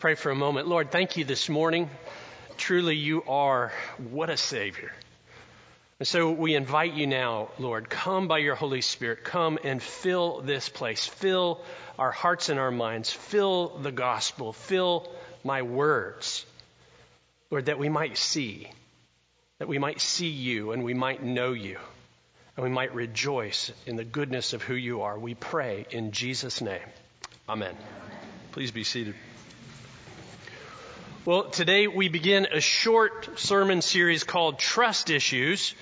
pray 0.00 0.14
for 0.14 0.30
a 0.30 0.34
moment. 0.34 0.66
Lord, 0.66 0.90
thank 0.90 1.18
you 1.18 1.26
this 1.26 1.50
morning. 1.50 1.90
Truly, 2.56 2.96
you 2.96 3.22
are 3.28 3.70
what 4.10 4.30
a 4.30 4.36
Savior. 4.38 4.90
And 5.98 6.08
so 6.08 6.30
we 6.30 6.54
invite 6.54 6.94
you 6.94 7.06
now, 7.06 7.48
Lord, 7.58 7.90
come 7.90 8.26
by 8.26 8.38
your 8.38 8.54
Holy 8.54 8.80
Spirit. 8.80 9.24
Come 9.24 9.58
and 9.62 9.82
fill 9.82 10.40
this 10.40 10.70
place. 10.70 11.04
Fill 11.04 11.60
our 11.98 12.10
hearts 12.10 12.48
and 12.48 12.58
our 12.58 12.70
minds. 12.70 13.10
Fill 13.10 13.76
the 13.80 13.92
gospel. 13.92 14.54
Fill 14.54 15.06
my 15.44 15.60
words. 15.60 16.46
Lord, 17.50 17.66
that 17.66 17.78
we 17.78 17.90
might 17.90 18.16
see, 18.16 18.70
that 19.58 19.68
we 19.68 19.76
might 19.76 20.00
see 20.00 20.28
you 20.28 20.72
and 20.72 20.82
we 20.82 20.94
might 20.94 21.22
know 21.22 21.52
you 21.52 21.78
and 22.56 22.64
we 22.64 22.70
might 22.70 22.94
rejoice 22.94 23.70
in 23.84 23.96
the 23.96 24.04
goodness 24.04 24.54
of 24.54 24.62
who 24.62 24.74
you 24.74 25.02
are. 25.02 25.18
We 25.18 25.34
pray 25.34 25.84
in 25.90 26.12
Jesus' 26.12 26.62
name. 26.62 26.88
Amen. 27.46 27.76
Please 28.52 28.70
be 28.70 28.84
seated. 28.84 29.14
Well, 31.26 31.50
today 31.50 31.86
we 31.86 32.08
begin 32.08 32.46
a 32.50 32.62
short 32.62 33.38
sermon 33.38 33.82
series 33.82 34.24
called 34.24 34.58
Trust 34.58 35.10
Issues. 35.10 35.74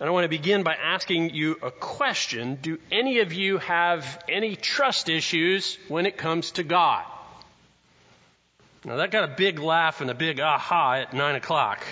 And 0.00 0.08
I 0.08 0.10
want 0.10 0.24
to 0.24 0.28
begin 0.28 0.64
by 0.64 0.74
asking 0.74 1.30
you 1.30 1.56
a 1.62 1.70
question. 1.70 2.58
Do 2.60 2.80
any 2.90 3.20
of 3.20 3.32
you 3.32 3.58
have 3.58 4.18
any 4.28 4.56
trust 4.56 5.08
issues 5.08 5.78
when 5.86 6.06
it 6.06 6.18
comes 6.18 6.50
to 6.52 6.64
God? 6.64 7.04
Now 8.84 8.96
that 8.96 9.12
got 9.12 9.30
a 9.30 9.36
big 9.36 9.60
laugh 9.60 10.00
and 10.00 10.10
a 10.10 10.14
big 10.14 10.40
aha 10.40 10.94
at 11.02 11.14
nine 11.14 11.36
o'clock. 11.36 11.84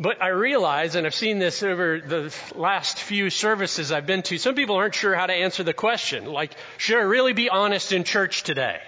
But 0.00 0.20
I 0.20 0.28
realize, 0.30 0.96
and 0.96 1.06
I've 1.06 1.14
seen 1.14 1.38
this 1.38 1.62
over 1.62 2.00
the 2.00 2.34
last 2.56 2.98
few 2.98 3.30
services 3.30 3.92
I've 3.92 4.04
been 4.04 4.24
to, 4.24 4.38
some 4.38 4.56
people 4.56 4.74
aren't 4.74 4.96
sure 4.96 5.14
how 5.14 5.26
to 5.26 5.32
answer 5.32 5.62
the 5.62 5.72
question. 5.72 6.24
Like, 6.24 6.56
should 6.76 6.98
I 6.98 7.02
really 7.02 7.34
be 7.34 7.48
honest 7.50 7.92
in 7.92 8.02
church 8.02 8.42
today? 8.42 8.80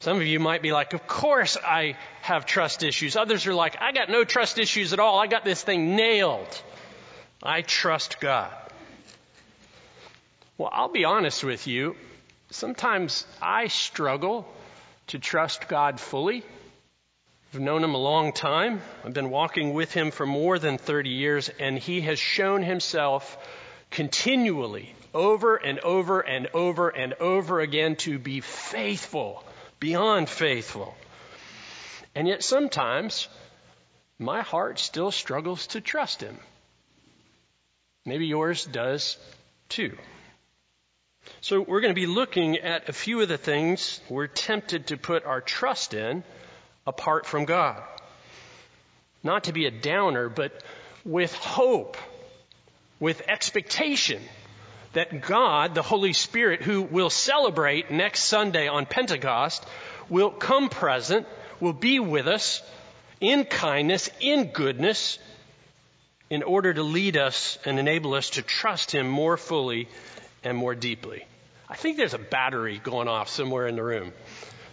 Some 0.00 0.18
of 0.18 0.26
you 0.26 0.38
might 0.38 0.62
be 0.62 0.70
like, 0.70 0.92
of 0.92 1.08
course 1.08 1.56
I 1.56 1.96
have 2.22 2.46
trust 2.46 2.84
issues. 2.84 3.16
Others 3.16 3.48
are 3.48 3.54
like, 3.54 3.76
I 3.80 3.90
got 3.90 4.08
no 4.08 4.22
trust 4.22 4.58
issues 4.58 4.92
at 4.92 5.00
all. 5.00 5.18
I 5.18 5.26
got 5.26 5.44
this 5.44 5.60
thing 5.60 5.96
nailed. 5.96 6.62
I 7.42 7.62
trust 7.62 8.20
God. 8.20 8.52
Well, 10.56 10.70
I'll 10.72 10.88
be 10.88 11.04
honest 11.04 11.42
with 11.42 11.66
you. 11.66 11.96
Sometimes 12.50 13.26
I 13.42 13.66
struggle 13.66 14.46
to 15.08 15.18
trust 15.18 15.66
God 15.66 15.98
fully. 15.98 16.44
I've 17.52 17.60
known 17.60 17.82
him 17.82 17.94
a 17.94 17.98
long 17.98 18.32
time. 18.32 18.80
I've 19.04 19.14
been 19.14 19.30
walking 19.30 19.74
with 19.74 19.92
him 19.92 20.12
for 20.12 20.26
more 20.26 20.60
than 20.60 20.78
30 20.78 21.10
years 21.10 21.50
and 21.58 21.76
he 21.76 22.02
has 22.02 22.20
shown 22.20 22.62
himself 22.62 23.36
continually 23.90 24.94
over 25.12 25.56
and 25.56 25.80
over 25.80 26.20
and 26.20 26.46
over 26.54 26.88
and 26.88 27.14
over 27.14 27.60
again 27.60 27.96
to 27.96 28.18
be 28.20 28.40
faithful 28.40 29.42
beyond 29.80 30.28
faithful. 30.28 30.94
And 32.14 32.26
yet 32.26 32.42
sometimes 32.42 33.28
my 34.18 34.42
heart 34.42 34.78
still 34.78 35.10
struggles 35.10 35.68
to 35.68 35.80
trust 35.80 36.20
Him. 36.20 36.38
Maybe 38.04 38.26
yours 38.26 38.64
does 38.64 39.16
too. 39.68 39.96
So 41.40 41.60
we're 41.60 41.80
going 41.80 41.94
to 41.94 42.00
be 42.00 42.06
looking 42.06 42.56
at 42.56 42.88
a 42.88 42.92
few 42.92 43.20
of 43.20 43.28
the 43.28 43.38
things 43.38 44.00
we're 44.08 44.26
tempted 44.26 44.88
to 44.88 44.96
put 44.96 45.24
our 45.24 45.40
trust 45.40 45.94
in 45.94 46.24
apart 46.86 47.26
from 47.26 47.44
God. 47.44 47.82
Not 49.22 49.44
to 49.44 49.52
be 49.52 49.66
a 49.66 49.70
downer, 49.70 50.28
but 50.28 50.62
with 51.04 51.34
hope, 51.34 51.96
with 52.98 53.22
expectation 53.28 54.22
that 54.92 55.20
God, 55.22 55.74
the 55.74 55.82
Holy 55.82 56.12
Spirit, 56.12 56.62
who 56.62 56.82
will 56.82 57.10
celebrate 57.10 57.90
next 57.90 58.24
Sunday 58.24 58.68
on 58.68 58.86
Pentecost, 58.86 59.64
will 60.08 60.30
come 60.30 60.68
present, 60.68 61.26
will 61.60 61.72
be 61.72 62.00
with 62.00 62.26
us 62.26 62.62
in 63.20 63.44
kindness, 63.44 64.08
in 64.20 64.46
goodness, 64.52 65.18
in 66.30 66.42
order 66.42 66.72
to 66.72 66.82
lead 66.82 67.16
us 67.16 67.58
and 67.64 67.78
enable 67.78 68.14
us 68.14 68.30
to 68.30 68.42
trust 68.42 68.90
Him 68.90 69.08
more 69.08 69.36
fully 69.36 69.88
and 70.44 70.56
more 70.56 70.74
deeply. 70.74 71.24
I 71.68 71.76
think 71.76 71.96
there's 71.96 72.14
a 72.14 72.18
battery 72.18 72.80
going 72.82 73.08
off 73.08 73.28
somewhere 73.28 73.66
in 73.66 73.76
the 73.76 73.82
room. 73.82 74.12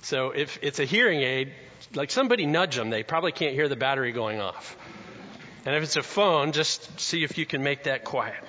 So 0.02 0.32
if 0.32 0.60
it's 0.62 0.80
a 0.80 0.86
hearing 0.86 1.22
aid, 1.22 1.52
like 1.94 2.12
somebody 2.12 2.46
nudge 2.46 2.76
them, 2.76 2.90
they 2.90 3.04
probably 3.04 3.32
can't 3.32 3.54
hear 3.54 3.68
the 3.68 3.76
battery 3.76 4.12
going 4.12 4.40
off. 4.40 4.78
And 5.66 5.76
if 5.76 5.84
it's 5.84 5.96
a 5.96 6.04
phone, 6.04 6.52
just 6.52 7.00
see 7.00 7.24
if 7.24 7.38
you 7.38 7.46
can 7.46 7.64
make 7.64 7.84
that 7.84 8.04
quiet. 8.04 8.42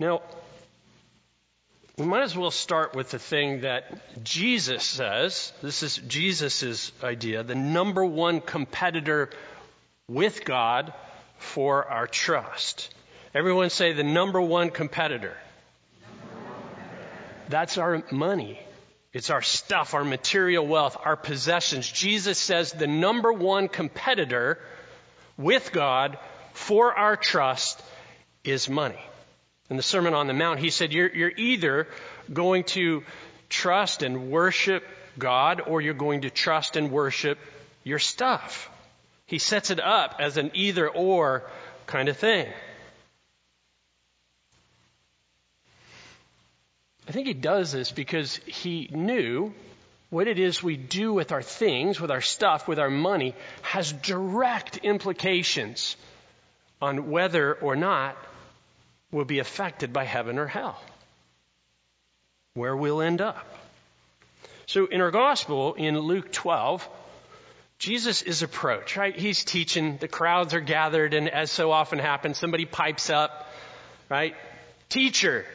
Now, 0.00 0.22
we 1.96 2.06
might 2.06 2.22
as 2.22 2.36
well 2.36 2.52
start 2.52 2.94
with 2.94 3.10
the 3.10 3.18
thing 3.18 3.62
that 3.62 4.22
Jesus 4.22 4.84
says. 4.84 5.52
This 5.60 5.82
is 5.82 5.96
Jesus' 5.96 6.92
idea, 7.02 7.42
the 7.42 7.56
number 7.56 8.04
one 8.04 8.40
competitor 8.40 9.30
with 10.06 10.44
God 10.44 10.94
for 11.38 11.84
our 11.86 12.06
trust. 12.06 12.94
Everyone 13.34 13.70
say 13.70 13.92
the 13.92 14.04
number 14.04 14.40
one 14.40 14.70
competitor. 14.70 15.36
That's 17.48 17.76
our 17.76 18.04
money. 18.12 18.60
It's 19.12 19.30
our 19.30 19.42
stuff, 19.42 19.94
our 19.94 20.04
material 20.04 20.64
wealth, 20.64 20.96
our 21.04 21.16
possessions. 21.16 21.90
Jesus 21.90 22.38
says 22.38 22.70
the 22.72 22.86
number 22.86 23.32
one 23.32 23.66
competitor 23.66 24.60
with 25.36 25.72
God 25.72 26.18
for 26.52 26.96
our 26.96 27.16
trust 27.16 27.82
is 28.44 28.68
money 28.68 29.02
in 29.70 29.76
the 29.76 29.82
Sermon 29.82 30.14
on 30.14 30.26
the 30.26 30.34
Mount, 30.34 30.60
he 30.60 30.70
said, 30.70 30.92
you're, 30.92 31.14
you're 31.14 31.32
either 31.36 31.88
going 32.32 32.64
to 32.64 33.04
trust 33.48 34.02
and 34.02 34.30
worship 34.30 34.84
God 35.18 35.60
or 35.66 35.80
you're 35.80 35.94
going 35.94 36.22
to 36.22 36.30
trust 36.30 36.76
and 36.76 36.90
worship 36.90 37.38
your 37.84 37.98
stuff. 37.98 38.70
He 39.26 39.38
sets 39.38 39.70
it 39.70 39.80
up 39.80 40.16
as 40.20 40.36
an 40.36 40.52
either 40.54 40.88
or 40.88 41.44
kind 41.86 42.08
of 42.08 42.16
thing. 42.16 42.46
I 47.06 47.12
think 47.12 47.26
he 47.26 47.34
does 47.34 47.72
this 47.72 47.90
because 47.90 48.36
he 48.46 48.88
knew 48.92 49.52
what 50.10 50.28
it 50.28 50.38
is 50.38 50.62
we 50.62 50.76
do 50.76 51.12
with 51.12 51.32
our 51.32 51.42
things, 51.42 52.00
with 52.00 52.10
our 52.10 52.20
stuff, 52.20 52.68
with 52.68 52.78
our 52.78 52.90
money, 52.90 53.34
has 53.62 53.92
direct 53.92 54.78
implications 54.78 55.96
on 56.80 57.10
whether 57.10 57.54
or 57.54 57.76
not 57.76 58.16
will 59.10 59.24
be 59.24 59.38
affected 59.38 59.92
by 59.92 60.04
heaven 60.04 60.38
or 60.38 60.46
hell. 60.46 60.80
Where 62.54 62.76
we'll 62.76 63.00
end 63.00 63.20
up. 63.20 63.46
So 64.66 64.86
in 64.86 65.00
our 65.00 65.10
gospel, 65.10 65.74
in 65.74 65.98
Luke 65.98 66.30
12, 66.30 66.86
Jesus 67.78 68.22
is 68.22 68.42
approached, 68.42 68.96
right? 68.96 69.16
He's 69.16 69.44
teaching, 69.44 69.98
the 69.98 70.08
crowds 70.08 70.52
are 70.52 70.60
gathered, 70.60 71.14
and 71.14 71.28
as 71.28 71.50
so 71.50 71.70
often 71.70 71.98
happens, 71.98 72.36
somebody 72.36 72.64
pipes 72.64 73.08
up, 73.08 73.50
right? 74.08 74.34
Teacher, 74.88 75.46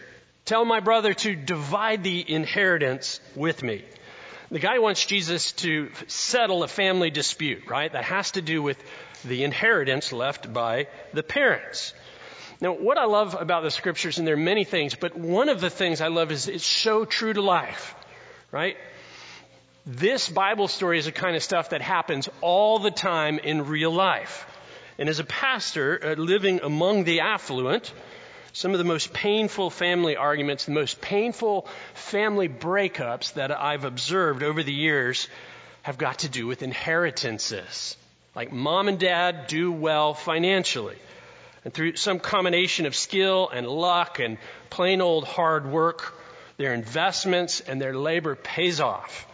tell 0.45 0.63
my 0.63 0.79
brother 0.79 1.13
to 1.13 1.35
divide 1.35 2.03
the 2.03 2.31
inheritance 2.31 3.19
with 3.35 3.61
me. 3.61 3.83
The 4.49 4.59
guy 4.59 4.79
wants 4.79 5.05
Jesus 5.05 5.51
to 5.53 5.89
settle 6.07 6.63
a 6.63 6.67
family 6.67 7.09
dispute, 7.09 7.67
right? 7.67 7.91
That 7.91 8.05
has 8.05 8.31
to 8.31 8.41
do 8.41 8.61
with 8.61 8.77
the 9.25 9.43
inheritance 9.43 10.13
left 10.13 10.53
by 10.53 10.87
the 11.11 11.23
parents. 11.23 11.93
Now, 12.63 12.71
what 12.71 12.97
I 12.97 13.03
love 13.03 13.35
about 13.37 13.63
the 13.63 13.71
scriptures, 13.71 14.19
and 14.19 14.25
there 14.25 14.35
are 14.35 14.37
many 14.37 14.63
things, 14.63 14.95
but 14.95 15.17
one 15.17 15.49
of 15.49 15.59
the 15.59 15.69
things 15.69 15.99
I 15.99 16.07
love 16.07 16.31
is 16.31 16.47
it's 16.47 16.65
so 16.65 17.03
true 17.03 17.33
to 17.33 17.41
life, 17.41 17.93
right? 18.53 18.77
This 19.85 20.29
Bible 20.29 20.69
story 20.69 20.97
is 20.97 21.03
the 21.03 21.11
kind 21.11 21.35
of 21.35 21.43
stuff 21.43 21.71
that 21.71 21.81
happens 21.81 22.29
all 22.39 22.79
the 22.79 22.89
time 22.89 23.37
in 23.37 23.67
real 23.67 23.91
life. 23.91 24.45
And 24.97 25.09
as 25.09 25.19
a 25.19 25.25
pastor 25.25 25.99
uh, 26.01 26.13
living 26.13 26.61
among 26.63 27.03
the 27.03 27.19
affluent, 27.19 27.91
some 28.53 28.71
of 28.71 28.77
the 28.77 28.85
most 28.85 29.11
painful 29.11 29.69
family 29.69 30.15
arguments, 30.15 30.63
the 30.63 30.71
most 30.71 31.01
painful 31.01 31.67
family 31.95 32.47
breakups 32.47 33.33
that 33.33 33.51
I've 33.51 33.83
observed 33.83 34.41
over 34.41 34.63
the 34.63 34.71
years 34.71 35.27
have 35.81 35.97
got 35.97 36.19
to 36.19 36.29
do 36.29 36.47
with 36.47 36.63
inheritances. 36.63 37.97
Like 38.33 38.53
mom 38.53 38.87
and 38.87 38.97
dad 38.97 39.47
do 39.47 39.69
well 39.69 40.13
financially. 40.13 40.95
And 41.65 41.73
through 41.73 41.95
some 41.95 42.19
combination 42.19 42.85
of 42.85 42.95
skill 42.95 43.49
and 43.49 43.67
luck 43.67 44.19
and 44.19 44.37
plain 44.69 45.01
old 45.01 45.25
hard 45.25 45.65
work, 45.65 46.13
their 46.57 46.73
investments 46.73 47.61
and 47.61 47.81
their 47.81 47.95
labor 47.95 48.35
pays 48.35 48.79
off. 48.79 49.25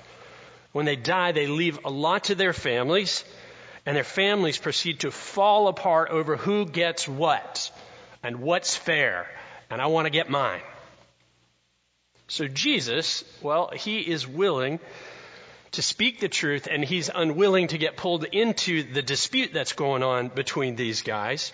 When 0.71 0.85
they 0.85 0.95
die, 0.95 1.31
they 1.31 1.47
leave 1.47 1.79
a 1.85 1.89
lot 1.89 2.25
to 2.25 2.35
their 2.35 2.53
families, 2.53 3.23
and 3.85 3.95
their 3.95 4.03
families 4.03 4.57
proceed 4.57 4.99
to 4.99 5.11
fall 5.11 5.67
apart 5.67 6.11
over 6.11 6.37
who 6.37 6.65
gets 6.65 7.07
what 7.07 7.71
and 8.21 8.41
what's 8.41 8.75
fair, 8.75 9.27
and 9.69 9.81
I 9.81 9.87
want 9.87 10.05
to 10.05 10.11
get 10.11 10.29
mine. 10.29 10.61
So 12.27 12.47
Jesus, 12.47 13.23
well, 13.41 13.71
he 13.73 13.99
is 13.99 14.27
willing 14.27 14.79
to 15.71 15.81
speak 15.81 16.19
the 16.19 16.29
truth, 16.29 16.67
and 16.69 16.85
he's 16.85 17.09
unwilling 17.13 17.69
to 17.69 17.79
get 17.79 17.97
pulled 17.97 18.23
into 18.25 18.83
the 18.83 19.01
dispute 19.01 19.51
that's 19.53 19.73
going 19.73 20.03
on 20.03 20.27
between 20.27 20.75
these 20.75 21.01
guys 21.01 21.51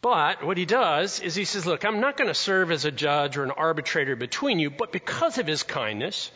But 0.00 0.44
what 0.44 0.56
he 0.56 0.64
does 0.64 1.20
is 1.20 1.34
he 1.34 1.44
says, 1.44 1.66
look, 1.66 1.84
I'm 1.84 2.00
not 2.00 2.16
going 2.16 2.28
to 2.28 2.34
serve 2.34 2.70
as 2.70 2.84
a 2.84 2.92
judge 2.92 3.36
or 3.36 3.44
an 3.44 3.50
arbitrator 3.50 4.14
between 4.14 4.58
you, 4.60 4.70
but 4.70 4.92
because 4.92 5.38
of 5.38 5.46
his 5.46 5.64
kindness, 5.64 6.30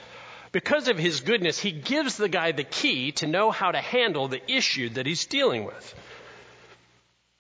because 0.50 0.88
of 0.88 0.98
his 0.98 1.20
goodness, 1.20 1.58
he 1.58 1.70
gives 1.70 2.16
the 2.16 2.28
guy 2.28 2.52
the 2.52 2.64
key 2.64 3.12
to 3.12 3.26
know 3.26 3.50
how 3.50 3.70
to 3.70 3.78
handle 3.78 4.26
the 4.26 4.42
issue 4.50 4.88
that 4.90 5.06
he's 5.06 5.26
dealing 5.26 5.64
with. 5.64 5.94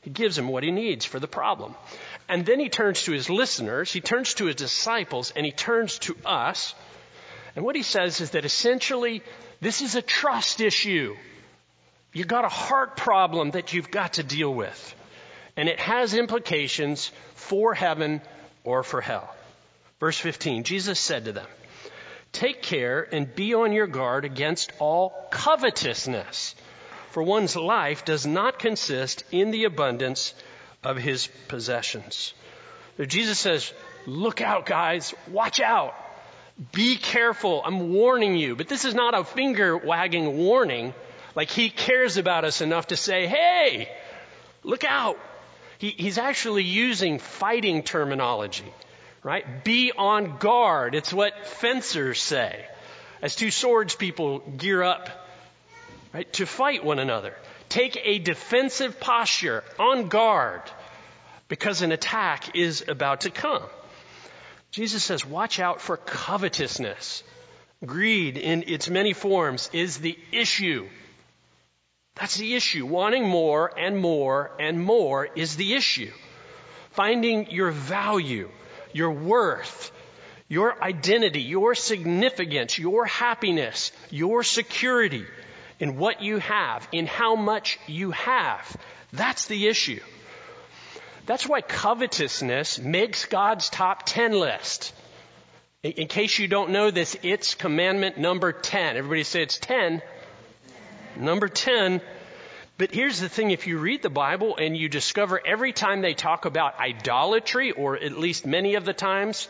He 0.02 0.10
gives 0.10 0.38
him 0.38 0.48
what 0.48 0.62
he 0.62 0.70
needs 0.70 1.04
for 1.04 1.18
the 1.18 1.28
problem. 1.28 1.74
And 2.28 2.46
then 2.46 2.60
he 2.60 2.68
turns 2.68 3.02
to 3.04 3.12
his 3.12 3.28
listeners, 3.28 3.92
he 3.92 4.00
turns 4.00 4.34
to 4.34 4.46
his 4.46 4.56
disciples, 4.56 5.32
and 5.34 5.44
he 5.44 5.52
turns 5.52 5.98
to 6.00 6.16
us. 6.24 6.74
And 7.56 7.64
what 7.64 7.76
he 7.76 7.82
says 7.82 8.20
is 8.20 8.30
that 8.30 8.44
essentially, 8.44 9.22
this 9.60 9.82
is 9.82 9.96
a 9.96 10.02
trust 10.02 10.60
issue. 10.60 11.16
You've 12.12 12.28
got 12.28 12.44
a 12.44 12.48
heart 12.48 12.96
problem 12.96 13.52
that 13.52 13.72
you've 13.72 13.90
got 13.90 14.14
to 14.14 14.22
deal 14.22 14.52
with 14.52 14.94
and 15.56 15.68
it 15.68 15.80
has 15.80 16.14
implications 16.14 17.10
for 17.34 17.74
heaven 17.74 18.20
or 18.64 18.82
for 18.82 19.00
hell. 19.00 19.34
Verse 20.00 20.18
15, 20.18 20.64
Jesus 20.64 20.98
said 20.98 21.26
to 21.26 21.32
them, 21.32 21.46
Take 22.32 22.62
care 22.62 23.06
and 23.12 23.34
be 23.34 23.54
on 23.54 23.72
your 23.72 23.86
guard 23.86 24.24
against 24.24 24.72
all 24.78 25.28
covetousness, 25.30 26.54
for 27.10 27.22
one's 27.22 27.56
life 27.56 28.04
does 28.04 28.26
not 28.26 28.58
consist 28.58 29.24
in 29.30 29.50
the 29.50 29.64
abundance 29.64 30.34
of 30.82 30.96
his 30.96 31.28
possessions. 31.48 32.32
Jesus 33.06 33.38
says, 33.38 33.72
Look 34.06 34.40
out, 34.40 34.66
guys, 34.66 35.14
watch 35.28 35.60
out. 35.60 35.94
Be 36.72 36.96
careful. 36.96 37.62
I'm 37.64 37.92
warning 37.92 38.36
you. 38.36 38.56
But 38.56 38.68
this 38.68 38.84
is 38.84 38.94
not 38.94 39.18
a 39.18 39.24
finger 39.24 39.76
wagging 39.76 40.36
warning. 40.38 40.94
Like 41.34 41.50
he 41.50 41.70
cares 41.70 42.16
about 42.16 42.44
us 42.44 42.60
enough 42.60 42.88
to 42.88 42.96
say, 42.96 43.26
hey, 43.26 43.88
look 44.62 44.84
out. 44.84 45.18
He, 45.82 45.90
he's 45.90 46.16
actually 46.16 46.62
using 46.62 47.18
fighting 47.18 47.82
terminology, 47.82 48.72
right? 49.24 49.64
Be 49.64 49.90
on 49.90 50.38
guard. 50.38 50.94
It's 50.94 51.12
what 51.12 51.44
fencers 51.44 52.22
say. 52.22 52.64
As 53.20 53.34
two 53.34 53.50
swords 53.50 53.96
people 53.96 54.38
gear 54.38 54.84
up, 54.84 55.10
right, 56.14 56.32
to 56.34 56.46
fight 56.46 56.84
one 56.84 57.00
another. 57.00 57.34
Take 57.68 58.00
a 58.04 58.20
defensive 58.20 59.00
posture, 59.00 59.64
on 59.76 60.06
guard, 60.06 60.62
because 61.48 61.82
an 61.82 61.90
attack 61.90 62.54
is 62.54 62.84
about 62.86 63.22
to 63.22 63.30
come. 63.30 63.64
Jesus 64.70 65.02
says, 65.02 65.26
watch 65.26 65.58
out 65.58 65.80
for 65.80 65.96
covetousness. 65.96 67.24
Greed 67.84 68.38
in 68.38 68.62
its 68.68 68.88
many 68.88 69.14
forms 69.14 69.68
is 69.72 69.98
the 69.98 70.16
issue 70.30 70.86
that's 72.14 72.36
the 72.36 72.54
issue. 72.54 72.86
Wanting 72.86 73.28
more 73.28 73.72
and 73.78 73.98
more 73.98 74.52
and 74.58 74.82
more 74.82 75.28
is 75.34 75.56
the 75.56 75.74
issue. 75.74 76.12
Finding 76.90 77.50
your 77.50 77.70
value, 77.70 78.50
your 78.92 79.12
worth, 79.12 79.90
your 80.48 80.82
identity, 80.82 81.40
your 81.40 81.74
significance, 81.74 82.78
your 82.78 83.06
happiness, 83.06 83.92
your 84.10 84.42
security 84.42 85.24
in 85.80 85.96
what 85.96 86.20
you 86.20 86.38
have, 86.38 86.86
in 86.92 87.06
how 87.06 87.34
much 87.34 87.78
you 87.86 88.10
have. 88.10 88.76
That's 89.12 89.46
the 89.46 89.66
issue. 89.66 90.00
That's 91.24 91.48
why 91.48 91.60
covetousness 91.60 92.78
makes 92.78 93.24
God's 93.24 93.70
top 93.70 94.02
10 94.04 94.32
list. 94.32 94.92
In 95.82 96.06
case 96.06 96.38
you 96.38 96.46
don't 96.46 96.70
know 96.70 96.90
this, 96.90 97.16
it's 97.22 97.54
commandment 97.54 98.18
number 98.18 98.52
10. 98.52 98.96
Everybody 98.96 99.24
say 99.24 99.42
it's 99.42 99.58
10. 99.58 100.02
Number 101.16 101.48
10. 101.48 102.00
But 102.78 102.92
here's 102.92 103.20
the 103.20 103.28
thing 103.28 103.50
if 103.50 103.66
you 103.66 103.78
read 103.78 104.02
the 104.02 104.10
Bible 104.10 104.56
and 104.56 104.76
you 104.76 104.88
discover 104.88 105.40
every 105.44 105.72
time 105.72 106.00
they 106.00 106.14
talk 106.14 106.44
about 106.44 106.78
idolatry, 106.80 107.70
or 107.70 107.96
at 107.96 108.18
least 108.18 108.46
many 108.46 108.74
of 108.74 108.84
the 108.84 108.92
times, 108.92 109.48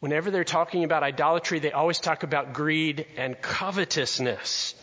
whenever 0.00 0.30
they're 0.30 0.44
talking 0.44 0.84
about 0.84 1.02
idolatry, 1.02 1.58
they 1.58 1.72
always 1.72 1.98
talk 1.98 2.22
about 2.22 2.52
greed 2.52 3.06
and 3.16 3.40
covetousness. 3.40 4.74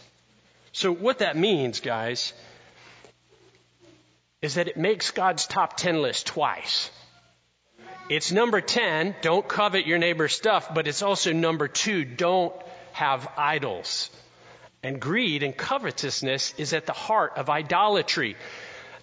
So 0.71 0.93
what 0.93 1.19
that 1.19 1.35
means, 1.37 1.79
guys, 1.79 2.33
is 4.41 4.55
that 4.55 4.67
it 4.67 4.77
makes 4.77 5.11
God's 5.11 5.47
top 5.47 5.77
10 5.77 6.01
list 6.01 6.27
twice. 6.27 6.91
It's 8.09 8.31
number 8.31 8.61
10, 8.61 9.15
don't 9.21 9.47
covet 9.47 9.87
your 9.87 9.97
neighbor's 9.97 10.35
stuff, 10.35 10.71
but 10.73 10.87
it's 10.87 11.01
also 11.01 11.33
number 11.33 11.67
2, 11.67 12.05
don't 12.05 12.53
have 12.91 13.27
idols. 13.37 14.11
And 14.85 15.01
greed 15.01 15.41
and 15.41 15.57
covetousness 15.57 16.53
is 16.59 16.71
at 16.73 16.85
the 16.85 16.93
heart 16.93 17.33
of 17.37 17.49
idolatry. 17.49 18.35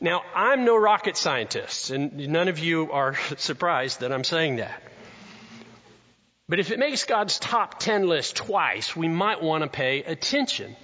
Now, 0.00 0.22
I'm 0.32 0.64
no 0.64 0.76
rocket 0.76 1.16
scientist, 1.16 1.90
and 1.90 2.28
none 2.28 2.46
of 2.46 2.60
you 2.60 2.92
are 2.92 3.16
surprised 3.36 3.98
that 3.98 4.12
I'm 4.12 4.22
saying 4.22 4.56
that. 4.56 4.80
But 6.48 6.60
if 6.60 6.70
it 6.70 6.78
makes 6.78 7.04
God's 7.04 7.40
top 7.40 7.80
10 7.80 8.06
list 8.06 8.36
twice, 8.36 8.94
we 8.94 9.08
might 9.08 9.42
want 9.42 9.64
to 9.64 9.68
pay 9.68 10.04
attention. 10.04 10.76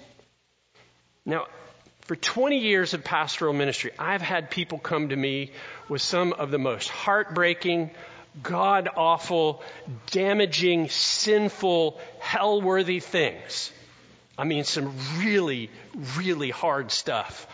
Now, 1.25 1.47
for 2.01 2.17
20 2.17 2.57
years 2.57 2.93
of 2.93 3.05
pastoral 3.05 3.53
ministry, 3.53 3.91
I've 3.97 4.21
had 4.21 4.51
people 4.51 4.79
come 4.79 5.09
to 5.09 5.15
me 5.15 5.53
with 5.87 6.01
some 6.01 6.33
of 6.33 6.51
the 6.51 6.59
most 6.59 6.89
heartbreaking, 6.89 7.91
God 8.43 8.89
awful, 8.97 9.63
damaging, 10.11 10.89
sinful, 10.89 12.01
hell 12.19 12.61
worthy 12.61 12.99
things. 12.99 13.71
I 14.39 14.45
mean, 14.45 14.63
some 14.63 14.95
really, 15.17 15.69
really 16.15 16.49
hard 16.49 16.91
stuff. 16.91 17.45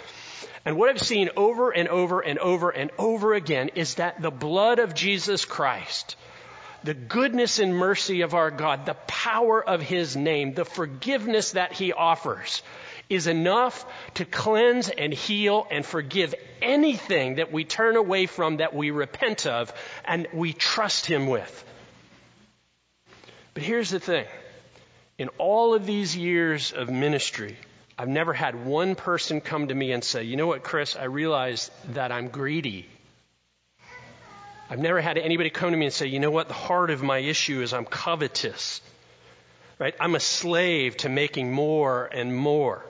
And 0.65 0.77
what 0.77 0.87
I've 0.87 1.01
seen 1.01 1.31
over 1.35 1.71
and 1.71 1.89
over 1.89 2.19
and 2.19 2.37
over 2.37 2.69
and 2.69 2.91
over 2.99 3.33
again 3.33 3.71
is 3.73 3.95
that 3.95 4.21
the 4.21 4.29
blood 4.29 4.77
of 4.77 4.93
Jesus 4.93 5.45
Christ, 5.45 6.15
the 6.83 6.93
goodness 6.93 7.57
and 7.57 7.75
mercy 7.75 8.21
of 8.21 8.35
our 8.35 8.51
God, 8.51 8.85
the 8.85 8.93
power 9.07 9.67
of 9.67 9.81
His 9.81 10.15
name, 10.15 10.53
the 10.53 10.63
forgiveness 10.63 11.53
that 11.53 11.73
He 11.73 11.91
offers 11.91 12.61
is 13.09 13.25
enough 13.25 13.83
to 14.15 14.25
cleanse 14.25 14.89
and 14.89 15.11
heal 15.11 15.65
and 15.71 15.83
forgive 15.83 16.35
anything 16.61 17.35
that 17.35 17.51
we 17.51 17.63
turn 17.63 17.95
away 17.95 18.27
from 18.27 18.57
that 18.57 18.75
we 18.75 18.91
repent 18.91 19.47
of 19.47 19.73
and 20.05 20.27
we 20.35 20.53
trust 20.53 21.07
Him 21.07 21.25
with. 21.25 21.65
But 23.55 23.63
here's 23.63 23.89
the 23.89 23.99
thing. 23.99 24.27
In 25.17 25.29
all 25.37 25.73
of 25.73 25.85
these 25.85 26.15
years 26.15 26.73
of 26.73 26.89
ministry, 26.89 27.57
I've 27.97 28.09
never 28.09 28.33
had 28.33 28.65
one 28.65 28.95
person 28.95 29.39
come 29.39 29.69
to 29.69 29.75
me 29.75 29.93
and 29.93 30.03
say, 30.03 30.23
you 30.23 30.35
know 30.35 30.47
what, 30.47 30.63
Chris, 30.63 30.97
I 30.97 31.05
realize 31.05 31.71
that 31.93 32.11
I'm 32.11 32.27
greedy. 32.27 32.85
I've 34.69 34.79
never 34.79 34.99
had 34.99 35.17
anybody 35.17 35.49
come 35.49 35.71
to 35.71 35.77
me 35.77 35.85
and 35.85 35.93
say, 35.93 36.07
you 36.07 36.19
know 36.19 36.31
what, 36.31 36.49
the 36.49 36.53
heart 36.53 36.89
of 36.89 37.01
my 37.01 37.19
issue 37.19 37.61
is 37.61 37.73
I'm 37.73 37.85
covetous. 37.85 38.81
Right? 39.79 39.95
I'm 39.99 40.15
a 40.15 40.19
slave 40.19 40.97
to 40.97 41.09
making 41.09 41.51
more 41.51 42.05
and 42.05 42.35
more. 42.35 42.85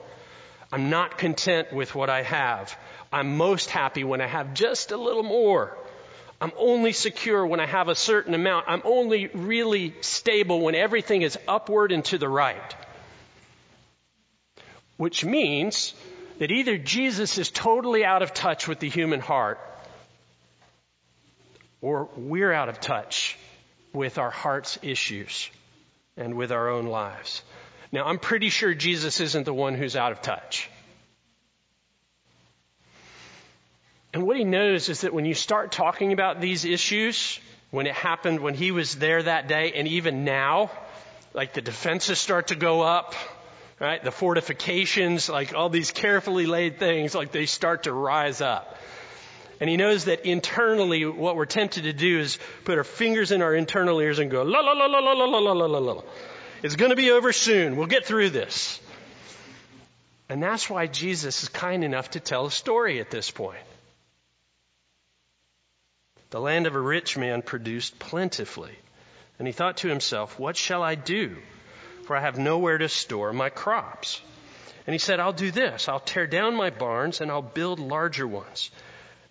I'm 0.72 0.90
not 0.90 1.18
content 1.18 1.72
with 1.72 1.94
what 1.94 2.10
I 2.10 2.22
have. 2.22 2.76
I'm 3.12 3.36
most 3.36 3.70
happy 3.70 4.02
when 4.02 4.20
I 4.20 4.26
have 4.26 4.54
just 4.54 4.90
a 4.90 4.96
little 4.96 5.22
more. 5.22 5.76
I'm 6.40 6.52
only 6.58 6.92
secure 6.92 7.46
when 7.46 7.60
I 7.60 7.66
have 7.66 7.88
a 7.88 7.94
certain 7.94 8.34
amount. 8.34 8.66
I'm 8.68 8.82
only 8.84 9.28
really 9.28 9.94
stable 10.00 10.60
when 10.60 10.74
everything 10.74 11.22
is 11.22 11.38
upward 11.48 11.92
and 11.92 12.04
to 12.06 12.18
the 12.18 12.28
right. 12.28 12.74
Which 14.98 15.24
means 15.24 15.94
that 16.38 16.50
either 16.50 16.76
Jesus 16.76 17.38
is 17.38 17.50
totally 17.50 18.04
out 18.04 18.22
of 18.22 18.34
touch 18.34 18.68
with 18.68 18.80
the 18.80 18.88
human 18.88 19.20
heart, 19.20 19.58
or 21.80 22.08
we're 22.16 22.52
out 22.52 22.68
of 22.68 22.80
touch 22.80 23.38
with 23.92 24.18
our 24.18 24.30
heart's 24.30 24.78
issues 24.82 25.50
and 26.16 26.34
with 26.34 26.52
our 26.52 26.68
own 26.68 26.86
lives. 26.86 27.42
Now, 27.92 28.04
I'm 28.04 28.18
pretty 28.18 28.50
sure 28.50 28.74
Jesus 28.74 29.20
isn't 29.20 29.44
the 29.44 29.54
one 29.54 29.74
who's 29.74 29.96
out 29.96 30.12
of 30.12 30.20
touch. 30.20 30.68
And 34.16 34.26
what 34.26 34.38
he 34.38 34.44
knows 34.44 34.88
is 34.88 35.02
that 35.02 35.12
when 35.12 35.26
you 35.26 35.34
start 35.34 35.72
talking 35.72 36.14
about 36.14 36.40
these 36.40 36.64
issues, 36.64 37.38
when 37.70 37.86
it 37.86 37.92
happened 37.92 38.40
when 38.40 38.54
he 38.54 38.70
was 38.70 38.94
there 38.94 39.22
that 39.22 39.46
day, 39.46 39.72
and 39.74 39.86
even 39.88 40.24
now, 40.24 40.70
like 41.34 41.52
the 41.52 41.60
defenses 41.60 42.18
start 42.18 42.46
to 42.46 42.54
go 42.54 42.80
up, 42.80 43.14
right? 43.78 44.02
The 44.02 44.10
fortifications, 44.10 45.28
like 45.28 45.54
all 45.54 45.68
these 45.68 45.90
carefully 45.90 46.46
laid 46.46 46.78
things, 46.78 47.14
like 47.14 47.30
they 47.30 47.44
start 47.44 47.82
to 47.82 47.92
rise 47.92 48.40
up. 48.40 48.78
And 49.60 49.68
he 49.68 49.76
knows 49.76 50.06
that 50.06 50.24
internally, 50.24 51.04
what 51.04 51.36
we're 51.36 51.44
tempted 51.44 51.82
to 51.82 51.92
do 51.92 52.18
is 52.18 52.38
put 52.64 52.78
our 52.78 52.84
fingers 52.84 53.32
in 53.32 53.42
our 53.42 53.54
internal 53.54 54.00
ears 54.00 54.18
and 54.18 54.30
go, 54.30 54.44
la 54.44 54.60
la 54.60 54.72
la 54.72 54.86
la 54.86 54.98
la 54.98 55.12
la 55.12 55.38
la 55.40 55.52
la 55.52 55.66
la 55.66 55.92
la. 55.92 56.02
It's 56.62 56.76
going 56.76 56.88
to 56.88 56.96
be 56.96 57.10
over 57.10 57.34
soon. 57.34 57.76
We'll 57.76 57.86
get 57.86 58.06
through 58.06 58.30
this. 58.30 58.80
And 60.30 60.42
that's 60.42 60.70
why 60.70 60.86
Jesus 60.86 61.42
is 61.42 61.50
kind 61.50 61.84
enough 61.84 62.12
to 62.12 62.20
tell 62.20 62.46
a 62.46 62.50
story 62.50 62.98
at 62.98 63.10
this 63.10 63.30
point. 63.30 63.58
The 66.30 66.40
land 66.40 66.66
of 66.66 66.74
a 66.74 66.80
rich 66.80 67.16
man 67.16 67.42
produced 67.42 67.98
plentifully. 67.98 68.76
And 69.38 69.46
he 69.46 69.52
thought 69.52 69.78
to 69.78 69.88
himself, 69.88 70.38
What 70.38 70.56
shall 70.56 70.82
I 70.82 70.94
do? 70.94 71.36
For 72.04 72.16
I 72.16 72.20
have 72.20 72.38
nowhere 72.38 72.78
to 72.78 72.88
store 72.88 73.32
my 73.32 73.48
crops. 73.50 74.20
And 74.86 74.94
he 74.94 74.98
said, 74.98 75.20
I'll 75.20 75.32
do 75.32 75.50
this. 75.50 75.88
I'll 75.88 76.00
tear 76.00 76.26
down 76.26 76.54
my 76.54 76.70
barns 76.70 77.20
and 77.20 77.30
I'll 77.30 77.42
build 77.42 77.80
larger 77.80 78.26
ones. 78.26 78.70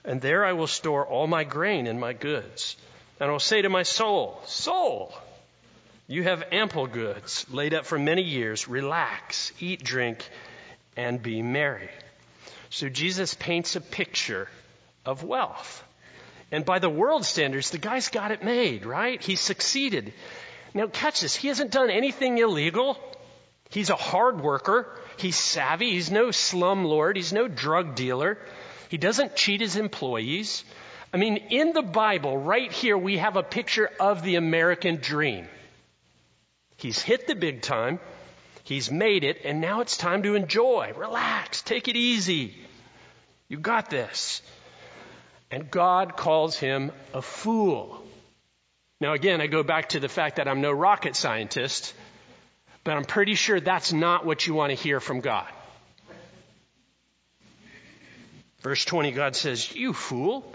and 0.04 0.22
there 0.22 0.46
I 0.46 0.54
will 0.54 0.68
store 0.68 1.06
all 1.06 1.26
my 1.26 1.44
grain 1.44 1.88
and 1.88 2.00
my 2.00 2.14
goods. 2.14 2.78
And 3.20 3.30
I 3.30 3.32
will 3.32 3.40
say 3.40 3.62
to 3.62 3.70
my 3.70 3.84
soul, 3.84 4.40
Soul, 4.46 5.14
you 6.08 6.24
have 6.24 6.44
ample 6.52 6.86
goods 6.86 7.46
laid 7.50 7.74
up 7.74 7.86
for 7.86 7.98
many 7.98 8.22
years. 8.22 8.68
Relax, 8.68 9.52
eat, 9.60 9.84
drink, 9.84 10.30
and 10.96 11.22
be 11.22 11.42
merry. 11.42 11.90
So 12.70 12.90
Jesus 12.90 13.34
paints 13.34 13.76
a 13.76 13.82
picture 13.82 14.48
of 15.06 15.24
wealth. 15.24 15.84
And 16.52 16.66
by 16.66 16.80
the 16.80 16.90
world 16.90 17.26
standards, 17.26 17.72
the 17.72 17.78
guy's 17.78 18.10
got 18.10 18.32
it 18.32 18.44
made, 18.44 18.86
right? 18.86 19.22
He's 19.22 19.42
succeeded. 19.42 20.14
Now 20.74 20.88
catch 20.88 21.22
this. 21.22 21.36
He 21.36 21.48
hasn't 21.48 21.72
done 21.72 21.90
anything 21.90 22.38
illegal. 22.38 22.98
He's 23.70 23.90
a 23.90 23.96
hard 23.96 24.42
worker. 24.42 25.00
He's 25.18 25.38
savvy. 25.38 25.92
He's 25.92 26.12
no 26.12 26.28
slumlord. 26.28 27.16
He's 27.16 27.34
no 27.34 27.48
drug 27.48 27.96
dealer. 27.96 28.38
He 28.90 28.98
doesn't 28.98 29.36
cheat 29.36 29.62
his 29.62 29.76
employees. 29.76 30.64
I 31.14 31.18
mean, 31.18 31.38
in 31.50 31.74
the 31.74 31.82
Bible, 31.82 32.38
right 32.38 32.72
here, 32.72 32.98
we 32.98 33.18
have 33.18 33.38
a 33.38 33.44
picture 33.44 33.90
of 34.00 34.22
the 34.22 34.36
American 34.36 34.98
dream. 34.98 35.48
He's 36.78 37.02
hit 37.02 37.26
the 37.26 37.36
big 37.36 37.62
time. 37.62 38.00
He's 38.64 38.92
made 38.92 39.24
it, 39.24 39.42
and 39.46 39.62
now 39.62 39.82
it's 39.82 39.96
time 39.96 40.24
to 40.24 40.36
enjoy. 40.36 40.92
Relax. 40.96 41.62
Take 41.62 41.88
it 41.88 41.96
easy. 41.96 42.56
You 43.48 43.58
got 43.60 43.90
this. 43.90 44.42
And 45.52 45.70
God 45.70 46.18
calls 46.18 46.58
him 46.58 46.92
a 47.14 47.22
fool. 47.22 48.04
Now, 49.00 49.14
again, 49.14 49.42
I 49.42 49.48
go 49.48 49.64
back 49.64 49.90
to 49.90 50.00
the 50.00 50.10
fact 50.10 50.38
that 50.38 50.48
I'm 50.48 50.62
no 50.62 50.72
rocket 50.72 51.16
scientist, 51.16 51.94
but 52.84 52.96
I'm 52.96 53.06
pretty 53.06 53.36
sure 53.36 53.60
that's 53.60 53.94
not 53.94 54.26
what 54.26 54.48
you 54.48 54.54
want 54.54 54.72
to 54.72 54.76
hear 54.76 55.00
from 55.00 55.22
God. 55.22 55.48
Verse 58.62 58.84
20, 58.84 59.12
God 59.12 59.36
says, 59.36 59.76
You 59.76 59.94
fool, 59.94 60.52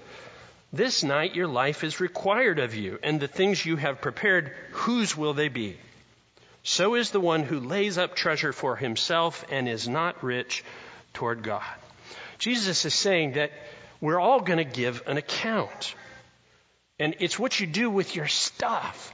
this 0.73 1.05
night 1.05 1.37
your 1.37 1.47
life 1.47 1.85
is 1.85 2.01
required 2.01 2.59
of 2.59 2.75
you, 2.75 2.99
and 3.03 3.21
the 3.21 3.29
things 3.29 3.65
you 3.65 3.77
have 3.77 4.01
prepared, 4.01 4.53
whose 4.73 5.17
will 5.17 5.35
they 5.35 5.49
be? 5.49 5.77
So 6.63 6.95
is 6.95 7.11
the 7.11 7.21
one 7.21 7.43
who 7.43 7.61
lays 7.61 7.99
up 7.99 8.17
treasure 8.17 8.53
for 8.53 8.77
himself 8.77 9.45
and 9.51 9.69
is 9.69 9.89
not 9.89 10.23
rich 10.23 10.65
toward 11.15 11.43
God. 11.43 11.63
Jesus 12.39 12.85
is 12.85 12.95
saying 12.95 13.33
that 13.33 13.53
we're 14.01 14.21
all 14.21 14.41
going 14.41 14.59
to 14.59 14.65
give 14.65 15.03
an 15.07 15.17
account. 15.17 15.95
And 16.99 17.17
it's 17.21 17.39
what 17.39 17.59
you 17.61 17.67
do 17.67 17.91
with 17.91 18.15
your 18.15 18.29
stuff. 18.29 19.13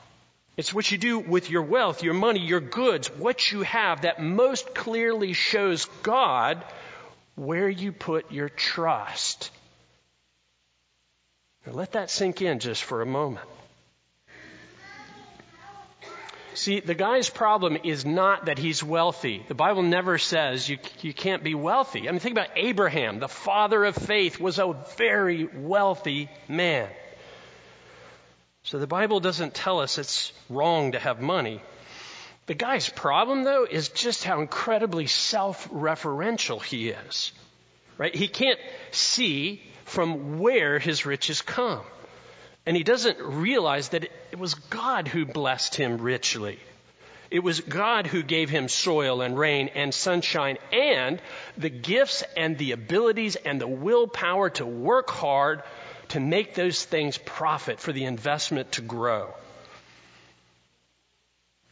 It's 0.57 0.73
what 0.73 0.90
you 0.90 0.97
do 0.97 1.19
with 1.19 1.50
your 1.50 1.62
wealth, 1.62 2.02
your 2.02 2.14
money, 2.14 2.40
your 2.40 2.61
goods, 2.61 3.09
what 3.09 3.52
you 3.52 3.62
have 3.62 4.02
that 4.02 4.23
most 4.23 4.75
clearly 4.75 5.35
shows 5.35 5.85
God 6.02 6.64
where 7.35 7.69
you 7.69 7.93
put 7.93 8.33
your 8.33 8.49
trust. 8.49 9.50
Now 11.66 11.73
let 11.73 11.93
that 11.93 12.11
sink 12.11 12.40
in 12.40 12.59
just 12.59 12.83
for 12.83 13.02
a 13.02 13.07
moment. 13.07 13.47
See, 16.56 16.80
the 16.80 16.94
guy's 16.94 17.28
problem 17.28 17.76
is 17.84 18.06
not 18.06 18.46
that 18.46 18.56
he's 18.58 18.82
wealthy. 18.82 19.44
The 19.46 19.54
Bible 19.54 19.82
never 19.82 20.16
says 20.16 20.66
you, 20.66 20.78
you 21.02 21.12
can't 21.12 21.44
be 21.44 21.54
wealthy. 21.54 22.08
I 22.08 22.10
mean, 22.10 22.18
think 22.18 22.32
about 22.32 22.48
Abraham, 22.56 23.18
the 23.18 23.28
father 23.28 23.84
of 23.84 23.94
faith, 23.94 24.40
was 24.40 24.58
a 24.58 24.75
very 24.96 25.44
wealthy 25.44 26.30
man. 26.48 26.88
So 28.62 28.78
the 28.78 28.86
Bible 28.86 29.20
doesn't 29.20 29.54
tell 29.54 29.80
us 29.80 29.98
it's 29.98 30.32
wrong 30.48 30.92
to 30.92 30.98
have 30.98 31.20
money. 31.20 31.60
The 32.46 32.54
guy's 32.54 32.88
problem, 32.88 33.44
though, 33.44 33.66
is 33.70 33.90
just 33.90 34.25
how 34.25 34.40
incredibly 34.40 35.08
self 35.08 35.68
referential 35.68 36.62
he 36.62 36.88
is. 36.88 37.32
Right? 37.98 38.14
He 38.14 38.28
can't 38.28 38.58
see 38.92 39.60
from 39.84 40.38
where 40.38 40.78
his 40.78 41.04
riches 41.04 41.42
come. 41.42 41.84
And 42.66 42.76
he 42.76 42.82
doesn't 42.82 43.20
realize 43.20 43.90
that 43.90 44.04
it 44.04 44.38
was 44.38 44.54
God 44.54 45.06
who 45.06 45.25
blessed 45.25 45.76
him 45.76 45.99
richly. 45.99 46.58
It 47.30 47.40
was 47.40 47.61
God 47.61 48.06
who 48.06 48.23
gave 48.23 48.50
him 48.50 48.68
soil 48.68 49.20
and 49.20 49.38
rain 49.38 49.70
and 49.75 49.94
sunshine 49.94 50.58
and 50.73 51.20
the 51.56 51.70
gifts 51.70 52.23
and 52.37 52.58
the 52.58 52.73
abilities 52.73 53.37
and 53.37 53.61
the 53.61 53.68
willpower 53.68 54.50
to 54.50 54.66
work 54.66 55.11
hard 55.11 55.62
to 56.08 56.20
make 56.20 56.54
those 56.54 56.85
things 56.85 57.18
profit 57.18 57.80
for 57.80 57.92
the 57.92 58.04
investment 58.04 58.73
to 58.73 58.80
grow. 58.80 59.35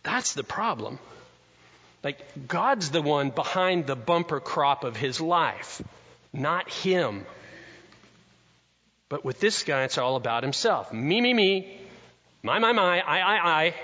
That's 0.02 0.34
the 0.34 0.44
problem. 0.44 0.98
Like, 2.02 2.48
God's 2.48 2.90
the 2.90 3.00
one 3.00 3.30
behind 3.30 3.86
the 3.86 3.96
bumper 3.96 4.40
crop 4.40 4.84
of 4.84 4.96
his 4.96 5.20
life, 5.20 5.80
not 6.32 6.70
him. 6.70 7.24
But 9.14 9.24
with 9.24 9.38
this 9.38 9.62
guy, 9.62 9.84
it's 9.84 9.96
all 9.96 10.16
about 10.16 10.42
himself. 10.42 10.92
Me, 10.92 11.20
me, 11.20 11.32
me. 11.32 11.78
My, 12.42 12.58
my, 12.58 12.72
my. 12.72 12.98
I, 12.98 13.18
I, 13.20 13.62
I. 13.62 13.74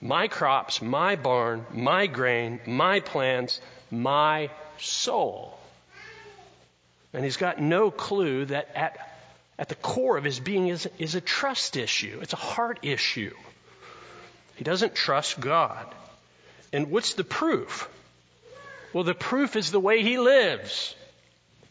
My 0.00 0.28
crops, 0.28 0.80
my 0.80 1.16
barn, 1.16 1.66
my 1.72 2.06
grain, 2.06 2.60
my 2.64 3.00
plans, 3.00 3.60
my 3.90 4.50
soul. 4.78 5.58
And 7.12 7.24
he's 7.24 7.38
got 7.38 7.60
no 7.60 7.90
clue 7.90 8.44
that 8.44 8.70
at, 8.76 9.18
at 9.58 9.68
the 9.68 9.74
core 9.74 10.16
of 10.16 10.22
his 10.22 10.38
being 10.38 10.68
is, 10.68 10.88
is 11.00 11.16
a 11.16 11.20
trust 11.20 11.76
issue. 11.76 12.20
It's 12.22 12.34
a 12.34 12.36
heart 12.36 12.78
issue. 12.82 13.34
He 14.54 14.62
doesn't 14.62 14.94
trust 14.94 15.40
God. 15.40 15.92
And 16.72 16.92
what's 16.92 17.14
the 17.14 17.24
proof? 17.24 17.88
Well, 18.92 19.02
the 19.02 19.12
proof 19.12 19.56
is 19.56 19.72
the 19.72 19.80
way 19.80 20.04
he 20.04 20.20
lives. 20.20 20.94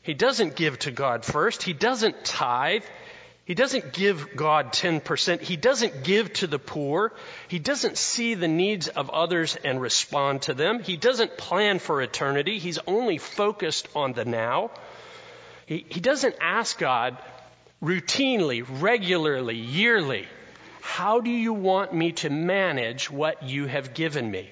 He 0.06 0.14
doesn't 0.14 0.56
give 0.56 0.78
to 0.80 0.92
God 0.92 1.26
first. 1.26 1.64
He 1.64 1.74
doesn't 1.74 2.24
tithe. 2.24 2.84
He 3.44 3.56
doesn't 3.56 3.92
give 3.92 4.36
God 4.36 4.72
10%. 4.72 5.42
He 5.42 5.58
doesn't 5.58 6.04
give 6.04 6.32
to 6.34 6.48
the 6.48 6.60
poor. 6.60 7.12
He 7.48 7.58
doesn't 7.58 7.98
see 7.98 8.36
the 8.36 8.48
needs 8.48 8.88
of 8.88 9.10
others 9.10 9.56
and 9.56 9.82
respond 9.82 10.44
to 10.44 10.54
them. 10.54 10.80
He 10.80 10.96
doesn't 10.96 11.38
plan 11.38 11.80
for 11.80 12.04
eternity. 12.04 12.60
He's 12.60 12.78
only 12.86 13.18
focused 13.18 13.88
on 13.96 14.14
the 14.14 14.26
now. 14.26 14.70
He, 15.66 15.84
he 15.90 16.02
doesn't 16.02 16.36
ask 16.40 16.78
God 16.78 17.18
routinely, 17.84 18.64
regularly, 18.68 19.58
yearly, 19.58 20.28
how 20.82 21.20
do 21.20 21.32
you 21.32 21.54
want 21.54 21.96
me 21.96 22.12
to 22.12 22.30
manage 22.30 23.10
what 23.10 23.42
you 23.42 23.66
have 23.66 23.96
given 23.96 24.30
me? 24.30 24.52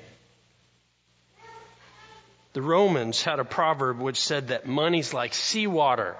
The 2.53 2.61
Romans 2.61 3.21
had 3.23 3.39
a 3.39 3.45
proverb 3.45 3.99
which 3.99 4.21
said 4.21 4.49
that 4.49 4.67
money's 4.67 5.13
like 5.13 5.33
seawater. 5.33 6.15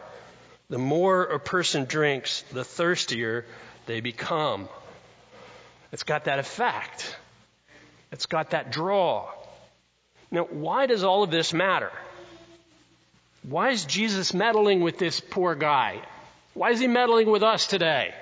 The 0.69 0.79
more 0.79 1.23
a 1.23 1.39
person 1.39 1.85
drinks, 1.85 2.43
the 2.51 2.63
thirstier 2.63 3.45
they 3.85 4.01
become. 4.01 4.67
It's 5.91 6.03
got 6.03 6.25
that 6.25 6.39
effect. 6.39 7.15
It's 8.11 8.25
got 8.25 8.51
that 8.51 8.71
draw. 8.71 9.29
Now, 10.31 10.45
why 10.45 10.87
does 10.87 11.03
all 11.03 11.21
of 11.21 11.29
this 11.29 11.53
matter? 11.53 11.91
Why 13.43 13.69
is 13.69 13.85
Jesus 13.85 14.33
meddling 14.33 14.81
with 14.81 14.97
this 14.97 15.19
poor 15.19 15.53
guy? 15.53 16.01
Why 16.55 16.71
is 16.71 16.79
he 16.79 16.87
meddling 16.87 17.29
with 17.29 17.43
us 17.43 17.67
today? 17.67 18.13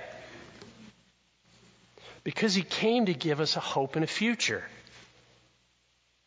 Because 2.26 2.54
he 2.54 2.64
came 2.64 3.06
to 3.06 3.14
give 3.14 3.40
us 3.40 3.56
a 3.56 3.62
hope 3.62 3.96
and 3.96 4.04
a 4.04 4.08
future. 4.08 4.64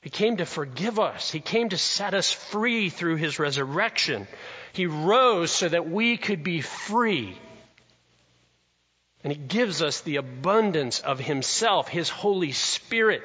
He 0.04 0.10
came 0.10 0.36
to 0.36 0.44
forgive 0.44 1.00
us. 1.00 1.30
He 1.30 1.40
came 1.40 1.70
to 1.70 1.78
set 1.78 2.12
us 2.12 2.30
free 2.30 2.90
through 2.90 3.16
his 3.16 3.38
resurrection. 3.38 4.28
He 4.74 4.84
rose 4.84 5.50
so 5.50 5.66
that 5.66 5.88
we 5.88 6.18
could 6.18 6.44
be 6.44 6.60
free. 6.60 7.38
And 9.22 9.32
he 9.32 9.38
gives 9.38 9.80
us 9.80 10.02
the 10.02 10.16
abundance 10.16 11.00
of 11.00 11.20
himself, 11.20 11.88
his 11.88 12.10
Holy 12.10 12.52
Spirit, 12.52 13.22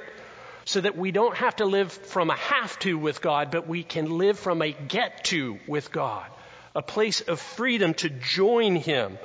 so 0.63 0.79
that 0.79 0.95
we 0.95 1.11
don't 1.11 1.35
have 1.35 1.57
to 1.57 1.65
live 1.65 1.91
from 1.91 2.29
a 2.29 2.37
have 2.37 2.79
to 2.79 2.97
with 2.97 3.21
God, 3.21 3.51
but 3.51 3.67
we 3.67 3.83
can 3.83 4.17
live 4.17 4.39
from 4.39 4.61
a 4.61 4.71
get 4.71 5.25
to 5.25 5.59
with 5.67 5.91
God. 5.91 6.27
A 6.75 6.81
place 6.81 7.19
of 7.19 7.41
freedom 7.41 7.93
to 7.95 8.09
join 8.09 8.77
him, 8.77 9.17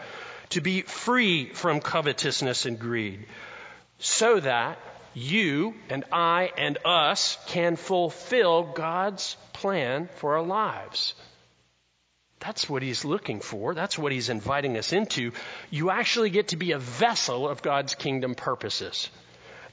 to 0.48 0.60
be 0.60 0.82
free 0.82 1.52
from 1.52 1.80
covetousness 1.80 2.66
and 2.66 2.80
greed, 2.80 3.26
so 4.00 4.40
that 4.40 4.76
you 5.14 5.74
and 5.88 6.04
I 6.12 6.50
and 6.58 6.78
us 6.84 7.38
can 7.46 7.76
fulfill 7.76 8.64
God's 8.64 9.36
plan 9.52 10.08
for 10.16 10.36
our 10.36 10.42
lives. 10.42 11.14
That's 12.40 12.68
what 12.68 12.82
he's 12.82 13.04
looking 13.04 13.40
for. 13.40 13.74
That's 13.74 13.98
what 13.98 14.12
he's 14.12 14.28
inviting 14.28 14.76
us 14.76 14.92
into. 14.92 15.32
You 15.70 15.90
actually 15.90 16.30
get 16.30 16.48
to 16.48 16.56
be 16.56 16.72
a 16.72 16.78
vessel 16.78 17.48
of 17.48 17.62
God's 17.62 17.94
kingdom 17.94 18.34
purposes. 18.34 19.08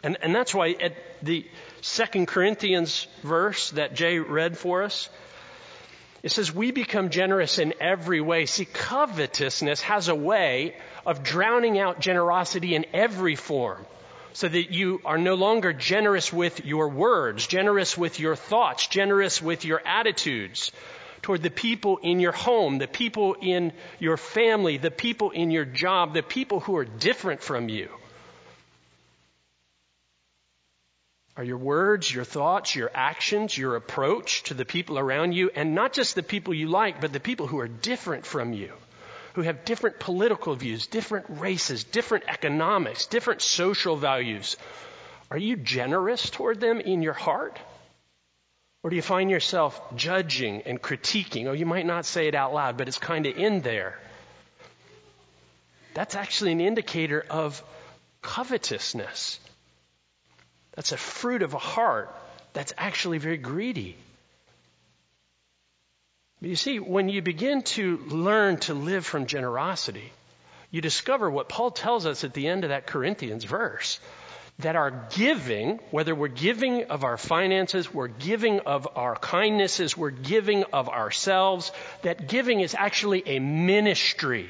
And, 0.03 0.17
and 0.21 0.33
that's 0.33 0.55
why 0.55 0.75
at 0.79 0.95
the 1.21 1.45
Second 1.81 2.27
Corinthians 2.27 3.07
verse 3.23 3.71
that 3.71 3.93
Jay 3.93 4.19
read 4.19 4.57
for 4.57 4.83
us, 4.83 5.09
it 6.23 6.31
says, 6.31 6.53
we 6.53 6.71
become 6.71 7.09
generous 7.09 7.59
in 7.59 7.73
every 7.81 8.21
way. 8.21 8.45
See, 8.45 8.65
covetousness 8.65 9.81
has 9.81 10.07
a 10.07 10.15
way 10.15 10.75
of 11.05 11.23
drowning 11.23 11.79
out 11.79 11.99
generosity 11.99 12.75
in 12.75 12.85
every 12.93 13.35
form 13.35 13.85
so 14.33 14.47
that 14.47 14.71
you 14.71 15.01
are 15.05 15.17
no 15.17 15.35
longer 15.35 15.73
generous 15.73 16.31
with 16.31 16.65
your 16.65 16.89
words, 16.89 17.47
generous 17.47 17.97
with 17.97 18.19
your 18.19 18.35
thoughts, 18.35 18.87
generous 18.87 19.41
with 19.41 19.65
your 19.65 19.81
attitudes. 19.85 20.71
toward 21.21 21.43
the 21.43 21.51
people 21.51 21.99
in 22.01 22.19
your 22.19 22.31
home, 22.31 22.79
the 22.79 22.87
people 22.87 23.35
in 23.39 23.71
your 23.99 24.17
family, 24.17 24.77
the 24.77 24.89
people 24.89 25.29
in 25.29 25.51
your 25.51 25.65
job, 25.65 26.15
the 26.15 26.23
people 26.23 26.59
who 26.59 26.75
are 26.75 26.85
different 26.85 27.43
from 27.43 27.69
you? 27.69 27.89
Are 31.37 31.43
your 31.43 31.57
words, 31.57 32.13
your 32.13 32.25
thoughts, 32.25 32.75
your 32.75 32.91
actions, 32.93 33.57
your 33.57 33.75
approach 33.75 34.43
to 34.43 34.53
the 34.53 34.65
people 34.65 34.99
around 34.99 35.33
you, 35.33 35.49
and 35.55 35.73
not 35.73 35.93
just 35.93 36.15
the 36.15 36.23
people 36.23 36.53
you 36.53 36.67
like, 36.67 36.99
but 36.99 37.13
the 37.13 37.19
people 37.19 37.47
who 37.47 37.59
are 37.59 37.67
different 37.67 38.25
from 38.25 38.53
you, 38.53 38.73
who 39.33 39.41
have 39.41 39.65
different 39.65 39.99
political 39.99 40.55
views, 40.55 40.87
different 40.87 41.25
races, 41.29 41.83
different 41.83 42.25
economics, 42.27 43.07
different 43.07 43.41
social 43.41 43.95
values, 43.95 44.57
are 45.29 45.37
you 45.37 45.55
generous 45.55 46.29
toward 46.29 46.59
them 46.59 46.81
in 46.81 47.01
your 47.01 47.13
heart? 47.13 47.57
Or 48.83 48.89
do 48.89 48.95
you 48.95 49.01
find 49.01 49.29
yourself 49.29 49.79
judging 49.95 50.63
and 50.63 50.81
critiquing? 50.81 51.45
Oh, 51.45 51.53
you 51.53 51.65
might 51.65 51.85
not 51.85 52.05
say 52.05 52.27
it 52.27 52.35
out 52.35 52.53
loud, 52.53 52.77
but 52.77 52.87
it's 52.87 52.97
kind 52.97 53.25
of 53.25 53.37
in 53.37 53.61
there. 53.61 53.97
That's 55.93 56.15
actually 56.15 56.51
an 56.53 56.61
indicator 56.61 57.23
of 57.29 57.63
covetousness. 58.21 59.39
That's 60.75 60.91
a 60.91 60.97
fruit 60.97 61.43
of 61.43 61.53
a 61.53 61.59
heart 61.59 62.15
that's 62.53 62.73
actually 62.77 63.17
very 63.17 63.37
greedy. 63.37 63.97
But 66.41 66.49
you 66.49 66.55
see, 66.55 66.79
when 66.79 67.07
you 67.07 67.21
begin 67.21 67.61
to 67.61 67.97
learn 67.97 68.57
to 68.61 68.73
live 68.73 69.05
from 69.05 69.27
generosity, 69.27 70.11
you 70.71 70.81
discover 70.81 71.29
what 71.29 71.49
Paul 71.49 71.69
tells 71.69 72.05
us 72.07 72.23
at 72.23 72.33
the 72.33 72.47
end 72.47 72.63
of 72.63 72.69
that 72.69 72.87
Corinthians 72.87 73.43
verse 73.43 73.99
that 74.59 74.75
our 74.75 75.07
giving, 75.15 75.79
whether 75.91 76.13
we're 76.13 76.27
giving 76.27 76.85
of 76.85 77.03
our 77.03 77.17
finances, 77.17 77.93
we're 77.93 78.07
giving 78.07 78.59
of 78.61 78.87
our 78.95 79.15
kindnesses, 79.15 79.97
we're 79.97 80.09
giving 80.09 80.63
of 80.73 80.89
ourselves, 80.89 81.71
that 82.03 82.27
giving 82.27 82.59
is 82.59 82.75
actually 82.77 83.23
a 83.25 83.39
ministry. 83.39 84.49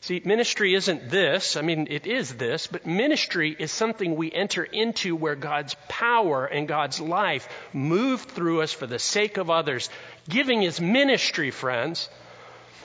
See, 0.00 0.22
ministry 0.24 0.74
isn't 0.74 1.10
this. 1.10 1.56
I 1.56 1.62
mean, 1.62 1.88
it 1.90 2.06
is 2.06 2.34
this, 2.34 2.66
but 2.68 2.86
ministry 2.86 3.54
is 3.58 3.72
something 3.72 4.14
we 4.14 4.30
enter 4.30 4.62
into 4.62 5.16
where 5.16 5.34
God's 5.34 5.74
power 5.88 6.46
and 6.46 6.68
God's 6.68 7.00
life 7.00 7.48
move 7.72 8.22
through 8.22 8.62
us 8.62 8.72
for 8.72 8.86
the 8.86 9.00
sake 9.00 9.38
of 9.38 9.50
others. 9.50 9.90
Giving 10.28 10.62
is 10.62 10.80
ministry, 10.80 11.50
friends. 11.50 12.08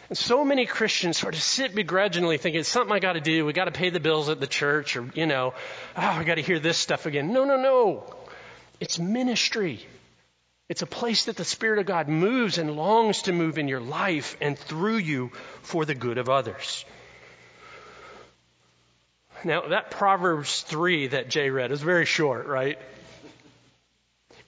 And 0.09 0.17
so 0.17 0.43
many 0.43 0.65
Christians 0.65 1.17
sort 1.17 1.35
of 1.35 1.41
sit 1.41 1.75
begrudgingly 1.75 2.37
thinking 2.37 2.59
it's 2.59 2.69
something 2.69 2.93
I 2.93 2.99
got 2.99 3.13
to 3.13 3.21
do. 3.21 3.45
We 3.45 3.53
got 3.53 3.65
to 3.65 3.71
pay 3.71 3.89
the 3.89 3.99
bills 3.99 4.29
at 4.29 4.39
the 4.39 4.47
church, 4.47 4.97
or 4.97 5.09
you 5.13 5.27
know, 5.27 5.53
oh, 5.95 6.01
I 6.01 6.23
got 6.23 6.35
to 6.35 6.41
hear 6.41 6.59
this 6.59 6.77
stuff 6.77 7.05
again. 7.05 7.31
No, 7.31 7.45
no, 7.45 7.57
no. 7.57 8.15
It's 8.79 8.99
ministry. 8.99 9.85
It's 10.67 10.81
a 10.81 10.87
place 10.87 11.25
that 11.25 11.35
the 11.35 11.45
Spirit 11.45 11.79
of 11.79 11.85
God 11.85 12.09
moves 12.09 12.57
and 12.57 12.75
longs 12.75 13.23
to 13.23 13.33
move 13.33 13.57
in 13.57 13.67
your 13.67 13.79
life 13.79 14.35
and 14.41 14.57
through 14.57 14.97
you 14.97 15.31
for 15.61 15.85
the 15.85 15.95
good 15.95 16.17
of 16.17 16.29
others. 16.29 16.85
Now, 19.43 19.67
that 19.69 19.91
Proverbs 19.91 20.61
3 20.61 21.07
that 21.07 21.29
Jay 21.29 21.49
read 21.49 21.71
is 21.71 21.81
very 21.81 22.05
short, 22.05 22.47
right? 22.47 22.77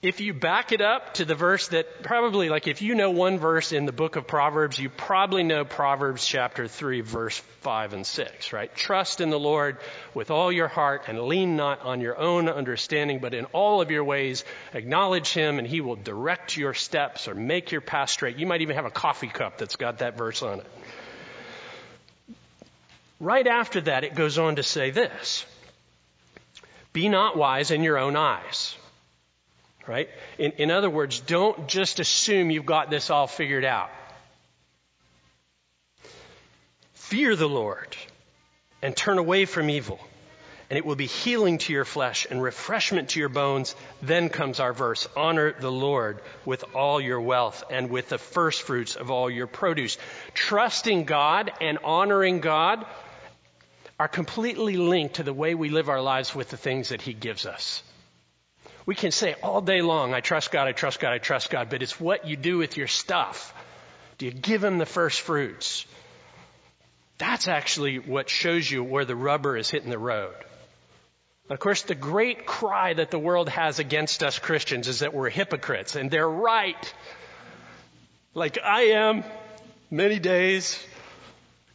If 0.02 0.20
you 0.20 0.34
back 0.34 0.72
it 0.72 0.80
up 0.80 1.14
to 1.14 1.24
the 1.24 1.34
verse 1.34 1.68
that 1.68 2.02
probably, 2.02 2.48
like 2.48 2.68
if 2.68 2.82
you 2.82 2.94
know 2.94 3.10
one 3.10 3.38
verse 3.38 3.72
in 3.72 3.86
the 3.86 3.92
book 3.92 4.16
of 4.16 4.26
Proverbs, 4.26 4.78
you 4.78 4.90
probably 4.90 5.42
know 5.42 5.64
Proverbs 5.64 6.26
chapter 6.26 6.68
3, 6.68 7.00
verse 7.00 7.38
5 7.62 7.94
and 7.94 8.06
6, 8.06 8.52
right? 8.52 8.72
Trust 8.76 9.20
in 9.20 9.30
the 9.30 9.38
Lord 9.38 9.78
with 10.14 10.30
all 10.30 10.52
your 10.52 10.68
heart 10.68 11.04
and 11.08 11.22
lean 11.22 11.56
not 11.56 11.80
on 11.80 12.00
your 12.02 12.16
own 12.18 12.48
understanding, 12.48 13.20
but 13.20 13.34
in 13.34 13.46
all 13.46 13.80
of 13.80 13.90
your 13.90 14.04
ways 14.04 14.44
acknowledge 14.74 15.32
Him 15.32 15.58
and 15.58 15.66
He 15.66 15.80
will 15.80 15.96
direct 15.96 16.56
your 16.56 16.74
steps 16.74 17.26
or 17.26 17.34
make 17.34 17.72
your 17.72 17.80
path 17.80 18.10
straight. 18.10 18.36
You 18.36 18.46
might 18.46 18.60
even 18.60 18.76
have 18.76 18.86
a 18.86 18.90
coffee 18.90 19.28
cup 19.28 19.58
that's 19.58 19.76
got 19.76 19.98
that 19.98 20.16
verse 20.16 20.42
on 20.42 20.60
it. 20.60 20.66
Right 23.18 23.46
after 23.46 23.80
that, 23.82 24.04
it 24.04 24.14
goes 24.14 24.38
on 24.38 24.56
to 24.56 24.62
say 24.62 24.90
this 24.90 25.44
Be 26.92 27.08
not 27.08 27.36
wise 27.36 27.70
in 27.70 27.82
your 27.82 27.98
own 27.98 28.16
eyes 28.16 28.76
right? 29.86 30.08
In, 30.38 30.52
in 30.52 30.70
other 30.70 30.90
words, 30.90 31.20
don't 31.20 31.68
just 31.68 32.00
assume 32.00 32.50
you've 32.50 32.66
got 32.66 32.90
this 32.90 33.10
all 33.10 33.26
figured 33.26 33.64
out. 33.64 33.90
Fear 36.94 37.36
the 37.36 37.48
Lord 37.48 37.96
and 38.82 38.96
turn 38.96 39.18
away 39.18 39.44
from 39.44 39.70
evil, 39.70 40.00
and 40.68 40.76
it 40.76 40.84
will 40.84 40.96
be 40.96 41.06
healing 41.06 41.58
to 41.58 41.72
your 41.72 41.84
flesh 41.84 42.26
and 42.28 42.42
refreshment 42.42 43.10
to 43.10 43.20
your 43.20 43.28
bones. 43.28 43.76
Then 44.02 44.28
comes 44.28 44.58
our 44.58 44.72
verse 44.72 45.06
Honor 45.16 45.52
the 45.52 45.70
Lord 45.70 46.20
with 46.44 46.64
all 46.74 47.00
your 47.00 47.20
wealth 47.20 47.62
and 47.70 47.90
with 47.90 48.08
the 48.08 48.18
first 48.18 48.62
fruits 48.62 48.96
of 48.96 49.12
all 49.12 49.30
your 49.30 49.46
produce. 49.46 49.98
Trusting 50.34 51.04
God 51.04 51.52
and 51.60 51.78
honoring 51.84 52.40
God 52.40 52.84
are 53.98 54.08
completely 54.08 54.76
linked 54.76 55.16
to 55.16 55.22
the 55.22 55.32
way 55.32 55.54
we 55.54 55.70
live 55.70 55.88
our 55.88 56.02
lives 56.02 56.34
with 56.34 56.50
the 56.50 56.56
things 56.56 56.90
that 56.90 57.02
He 57.02 57.12
gives 57.12 57.46
us. 57.46 57.82
We 58.84 58.94
can 58.94 59.10
say 59.10 59.34
all 59.42 59.60
day 59.60 59.82
long, 59.82 60.14
I 60.14 60.20
trust 60.20 60.50
God, 60.50 60.68
I 60.68 60.72
trust 60.72 61.00
God, 61.00 61.12
I 61.12 61.18
trust 61.18 61.50
God, 61.50 61.70
but 61.70 61.82
it's 61.82 61.98
what 61.98 62.26
you 62.26 62.36
do 62.36 62.58
with 62.58 62.76
your 62.76 62.86
stuff. 62.86 63.52
Do 64.18 64.26
you 64.26 64.32
give 64.32 64.62
Him 64.62 64.78
the 64.78 64.86
first 64.86 65.20
fruits? 65.20 65.86
That's 67.18 67.48
actually 67.48 67.98
what 67.98 68.28
shows 68.28 68.70
you 68.70 68.84
where 68.84 69.04
the 69.04 69.16
rubber 69.16 69.56
is 69.56 69.70
hitting 69.70 69.90
the 69.90 69.98
road. 69.98 70.34
Of 71.48 71.58
course, 71.60 71.82
the 71.82 71.94
great 71.94 72.44
cry 72.44 72.92
that 72.94 73.10
the 73.10 73.18
world 73.18 73.48
has 73.48 73.78
against 73.78 74.22
us 74.22 74.38
Christians 74.38 74.88
is 74.88 74.98
that 74.98 75.14
we're 75.14 75.30
hypocrites, 75.30 75.96
and 75.96 76.10
they're 76.10 76.28
right. 76.28 76.94
Like 78.34 78.58
I 78.62 78.82
am 78.82 79.24
many 79.90 80.18
days, 80.18 80.78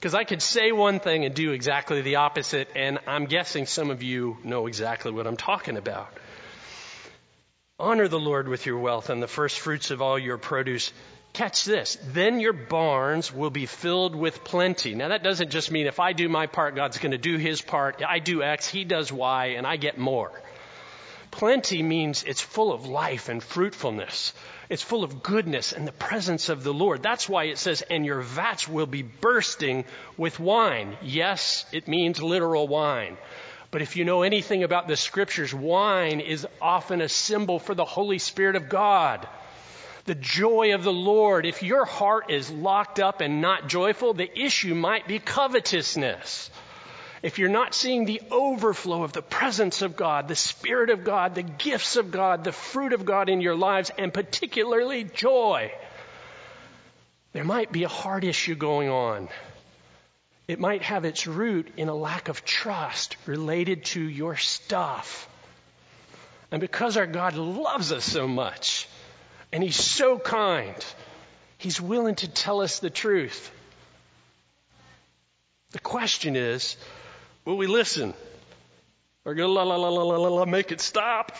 because 0.01 0.15
I 0.15 0.23
could 0.23 0.41
say 0.41 0.71
one 0.71 0.99
thing 0.99 1.25
and 1.25 1.35
do 1.35 1.51
exactly 1.51 2.01
the 2.01 2.15
opposite, 2.15 2.69
and 2.75 2.97
I'm 3.05 3.25
guessing 3.25 3.67
some 3.67 3.91
of 3.91 4.01
you 4.01 4.35
know 4.43 4.65
exactly 4.65 5.11
what 5.11 5.27
I'm 5.27 5.37
talking 5.37 5.77
about. 5.77 6.11
Honor 7.77 8.07
the 8.07 8.19
Lord 8.19 8.47
with 8.47 8.65
your 8.65 8.79
wealth 8.79 9.11
and 9.11 9.21
the 9.21 9.27
first 9.27 9.59
fruits 9.59 9.91
of 9.91 10.01
all 10.01 10.17
your 10.17 10.39
produce. 10.39 10.91
Catch 11.33 11.65
this. 11.65 11.99
Then 12.13 12.39
your 12.39 12.51
barns 12.51 13.31
will 13.31 13.51
be 13.51 13.67
filled 13.67 14.15
with 14.15 14.43
plenty. 14.43 14.95
Now 14.95 15.09
that 15.09 15.21
doesn't 15.21 15.51
just 15.51 15.69
mean 15.69 15.85
if 15.85 15.99
I 15.99 16.13
do 16.13 16.27
my 16.27 16.47
part, 16.47 16.75
God's 16.75 16.97
going 16.97 17.11
to 17.11 17.19
do 17.19 17.37
his 17.37 17.61
part. 17.61 18.01
I 18.03 18.17
do 18.17 18.41
X, 18.41 18.67
he 18.67 18.83
does 18.85 19.13
Y, 19.13 19.53
and 19.57 19.67
I 19.67 19.77
get 19.77 19.99
more. 19.99 20.31
Plenty 21.31 21.81
means 21.81 22.23
it's 22.23 22.41
full 22.41 22.71
of 22.71 22.85
life 22.85 23.29
and 23.29 23.41
fruitfulness. 23.41 24.33
It's 24.69 24.83
full 24.83 25.03
of 25.03 25.23
goodness 25.23 25.71
and 25.71 25.87
the 25.87 25.91
presence 25.91 26.49
of 26.49 26.63
the 26.63 26.73
Lord. 26.73 27.01
That's 27.01 27.27
why 27.27 27.45
it 27.45 27.57
says, 27.57 27.81
and 27.81 28.05
your 28.05 28.21
vats 28.21 28.67
will 28.67 28.85
be 28.85 29.01
bursting 29.01 29.85
with 30.17 30.39
wine. 30.39 30.97
Yes, 31.01 31.65
it 31.71 31.87
means 31.87 32.21
literal 32.21 32.67
wine. 32.67 33.17
But 33.71 33.81
if 33.81 33.95
you 33.95 34.03
know 34.03 34.21
anything 34.23 34.63
about 34.63 34.87
the 34.87 34.97
scriptures, 34.97 35.53
wine 35.53 36.19
is 36.19 36.45
often 36.61 37.01
a 37.01 37.07
symbol 37.07 37.57
for 37.57 37.73
the 37.73 37.85
Holy 37.85 38.19
Spirit 38.19 38.57
of 38.57 38.67
God. 38.67 39.27
The 40.05 40.15
joy 40.15 40.73
of 40.73 40.83
the 40.83 40.93
Lord. 40.93 41.45
If 41.45 41.63
your 41.63 41.85
heart 41.85 42.29
is 42.31 42.51
locked 42.51 42.99
up 42.99 43.21
and 43.21 43.39
not 43.39 43.69
joyful, 43.69 44.13
the 44.13 44.39
issue 44.39 44.75
might 44.75 45.07
be 45.07 45.19
covetousness. 45.19 46.49
If 47.23 47.37
you're 47.37 47.49
not 47.49 47.75
seeing 47.75 48.05
the 48.05 48.21
overflow 48.31 49.03
of 49.03 49.13
the 49.13 49.21
presence 49.21 49.83
of 49.83 49.95
God, 49.95 50.27
the 50.27 50.35
Spirit 50.35 50.89
of 50.89 51.03
God, 51.03 51.35
the 51.35 51.43
gifts 51.43 51.95
of 51.95 52.09
God, 52.09 52.43
the 52.43 52.51
fruit 52.51 52.93
of 52.93 53.05
God 53.05 53.29
in 53.29 53.41
your 53.41 53.55
lives, 53.55 53.91
and 53.95 54.11
particularly 54.11 55.03
joy, 55.03 55.71
there 57.33 57.43
might 57.43 57.71
be 57.71 57.83
a 57.83 57.87
heart 57.87 58.23
issue 58.23 58.55
going 58.55 58.89
on. 58.89 59.29
It 60.47 60.59
might 60.59 60.81
have 60.81 61.05
its 61.05 61.27
root 61.27 61.71
in 61.77 61.89
a 61.89 61.95
lack 61.95 62.27
of 62.27 62.43
trust 62.43 63.15
related 63.27 63.85
to 63.85 64.01
your 64.01 64.35
stuff. 64.35 65.29
And 66.51 66.59
because 66.59 66.97
our 66.97 67.07
God 67.07 67.35
loves 67.35 67.91
us 67.91 68.03
so 68.03 68.27
much, 68.27 68.87
and 69.53 69.63
He's 69.63 69.77
so 69.77 70.17
kind, 70.17 70.75
He's 71.59 71.79
willing 71.79 72.15
to 72.15 72.27
tell 72.27 72.61
us 72.61 72.79
the 72.79 72.89
truth. 72.89 73.51
The 75.71 75.79
question 75.79 76.35
is, 76.35 76.75
will 77.45 77.57
we 77.57 77.67
listen? 77.67 78.13
Or 79.25 79.35
go 79.35 79.47
la 79.47 79.63
la 79.63 79.75
la 79.75 79.89
la 79.89 80.03
la 80.03 80.27
la 80.27 80.45
make 80.45 80.71
it 80.71 80.81
stop? 80.81 81.35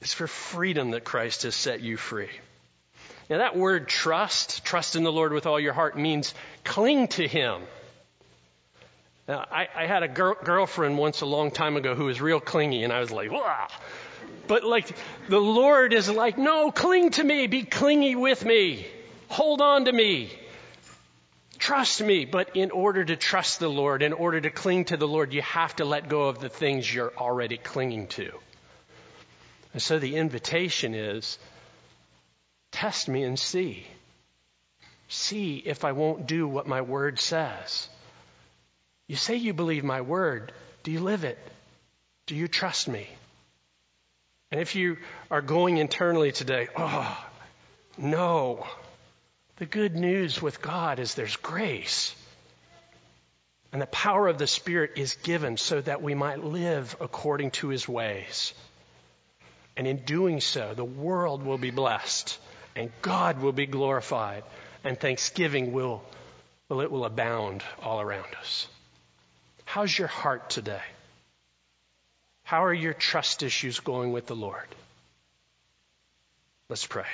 It's 0.00 0.12
for 0.12 0.26
freedom 0.26 0.90
that 0.90 1.04
Christ 1.04 1.44
has 1.44 1.54
set 1.54 1.80
you 1.80 1.96
free. 1.96 2.30
Now, 3.30 3.38
that 3.38 3.56
word 3.56 3.88
trust, 3.88 4.64
trust 4.64 4.96
in 4.96 5.02
the 5.02 5.12
Lord 5.12 5.32
with 5.32 5.46
all 5.46 5.58
your 5.58 5.72
heart, 5.72 5.98
means 5.98 6.34
cling 6.62 7.08
to 7.08 7.26
Him. 7.26 7.62
Now, 9.26 9.46
I, 9.50 9.68
I 9.74 9.86
had 9.86 10.02
a 10.02 10.08
girl, 10.08 10.36
girlfriend 10.44 10.98
once 10.98 11.22
a 11.22 11.26
long 11.26 11.50
time 11.50 11.76
ago 11.76 11.94
who 11.94 12.04
was 12.04 12.20
real 12.20 12.40
clingy, 12.40 12.84
and 12.84 12.92
I 12.92 13.00
was 13.00 13.10
like, 13.10 13.32
Wah! 13.32 13.68
But 14.46 14.64
like, 14.64 14.94
the 15.28 15.40
Lord 15.40 15.92
is 15.92 16.10
like, 16.10 16.36
no, 16.36 16.70
cling 16.70 17.10
to 17.12 17.24
me, 17.24 17.46
be 17.46 17.62
clingy 17.62 18.14
with 18.14 18.44
me, 18.44 18.86
hold 19.28 19.62
on 19.62 19.86
to 19.86 19.92
me, 19.92 20.30
trust 21.64 22.02
me. 22.02 22.24
But 22.24 22.56
in 22.56 22.70
order 22.70 23.04
to 23.04 23.16
trust 23.16 23.58
the 23.58 23.68
Lord, 23.68 24.02
in 24.02 24.12
order 24.12 24.40
to 24.40 24.50
cling 24.50 24.84
to 24.86 24.96
the 24.96 25.08
Lord, 25.08 25.32
you 25.32 25.42
have 25.42 25.74
to 25.76 25.84
let 25.84 26.08
go 26.08 26.28
of 26.28 26.38
the 26.38 26.48
things 26.48 26.92
you're 26.92 27.12
already 27.16 27.56
clinging 27.56 28.06
to. 28.08 28.30
And 29.72 29.82
so 29.82 29.98
the 29.98 30.14
invitation 30.16 30.94
is 30.94 31.38
Test 32.74 33.08
me 33.08 33.22
and 33.22 33.38
see. 33.38 33.86
See 35.06 35.58
if 35.58 35.84
I 35.84 35.92
won't 35.92 36.26
do 36.26 36.48
what 36.48 36.66
my 36.66 36.80
word 36.80 37.20
says. 37.20 37.88
You 39.06 39.14
say 39.14 39.36
you 39.36 39.54
believe 39.54 39.84
my 39.84 40.00
word. 40.00 40.50
Do 40.82 40.90
you 40.90 40.98
live 40.98 41.22
it? 41.22 41.38
Do 42.26 42.34
you 42.34 42.48
trust 42.48 42.88
me? 42.88 43.08
And 44.50 44.60
if 44.60 44.74
you 44.74 44.96
are 45.30 45.40
going 45.40 45.76
internally 45.76 46.32
today, 46.32 46.66
oh, 46.76 47.24
no. 47.96 48.66
The 49.56 49.66
good 49.66 49.94
news 49.94 50.42
with 50.42 50.60
God 50.60 50.98
is 50.98 51.14
there's 51.14 51.36
grace. 51.36 52.14
And 53.72 53.80
the 53.80 53.86
power 53.86 54.28
of 54.28 54.38
the 54.38 54.46
Spirit 54.46 54.92
is 54.96 55.14
given 55.16 55.56
so 55.56 55.80
that 55.80 56.02
we 56.02 56.14
might 56.14 56.42
live 56.42 56.96
according 57.00 57.52
to 57.52 57.68
his 57.68 57.88
ways. 57.88 58.54
And 59.76 59.86
in 59.86 59.98
doing 60.04 60.40
so, 60.40 60.74
the 60.74 60.84
world 60.84 61.44
will 61.44 61.58
be 61.58 61.70
blessed 61.70 62.38
and 62.76 62.90
God 63.02 63.40
will 63.40 63.52
be 63.52 63.66
glorified 63.66 64.44
and 64.82 64.98
thanksgiving 64.98 65.72
will, 65.72 66.02
well, 66.68 66.80
it 66.80 66.90
will 66.90 67.04
abound 67.04 67.62
all 67.82 68.00
around 68.00 68.34
us. 68.38 68.68
How's 69.64 69.96
your 69.96 70.08
heart 70.08 70.50
today? 70.50 70.82
How 72.44 72.64
are 72.64 72.74
your 72.74 72.92
trust 72.92 73.42
issues 73.42 73.80
going 73.80 74.12
with 74.12 74.26
the 74.26 74.36
Lord? 74.36 74.68
Let's 76.68 76.86
pray. 76.86 77.06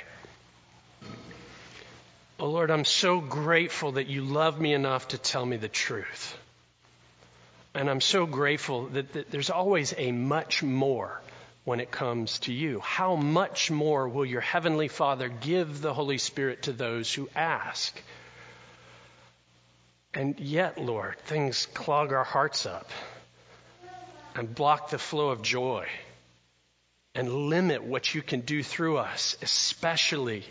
Oh 2.41 2.49
Lord, 2.49 2.71
I'm 2.71 2.85
so 2.85 3.21
grateful 3.21 3.91
that 3.93 4.07
you 4.07 4.23
love 4.23 4.59
me 4.59 4.73
enough 4.73 5.09
to 5.09 5.19
tell 5.19 5.45
me 5.45 5.57
the 5.57 5.69
truth. 5.69 6.35
And 7.75 7.87
I'm 7.87 8.01
so 8.01 8.25
grateful 8.25 8.87
that, 8.87 9.13
that, 9.13 9.29
there's 9.29 9.51
always 9.51 9.93
a 9.95 10.11
much 10.11 10.63
more 10.63 11.21
when 11.65 11.79
it 11.79 11.91
comes 11.91 12.39
to 12.39 12.51
you. 12.51 12.79
How 12.79 13.15
much 13.15 13.69
more 13.69 14.09
will 14.09 14.25
your 14.25 14.41
Heavenly 14.41 14.87
Father 14.87 15.29
give 15.29 15.81
the 15.81 15.93
Holy 15.93 16.17
Spirit 16.17 16.63
to 16.63 16.73
those 16.73 17.13
who 17.13 17.29
ask? 17.35 18.01
And 20.15 20.39
yet, 20.39 20.79
Lord, 20.79 21.19
things 21.25 21.67
clog 21.67 22.11
our 22.11 22.23
hearts 22.23 22.65
up 22.65 22.89
and 24.33 24.53
block 24.55 24.89
the 24.89 24.97
flow 24.97 25.29
of 25.29 25.43
joy 25.43 25.85
and 27.13 27.31
limit 27.31 27.83
what 27.83 28.15
you 28.15 28.23
can 28.23 28.41
do 28.41 28.63
through 28.63 28.97
us, 28.97 29.37
especially 29.43 30.43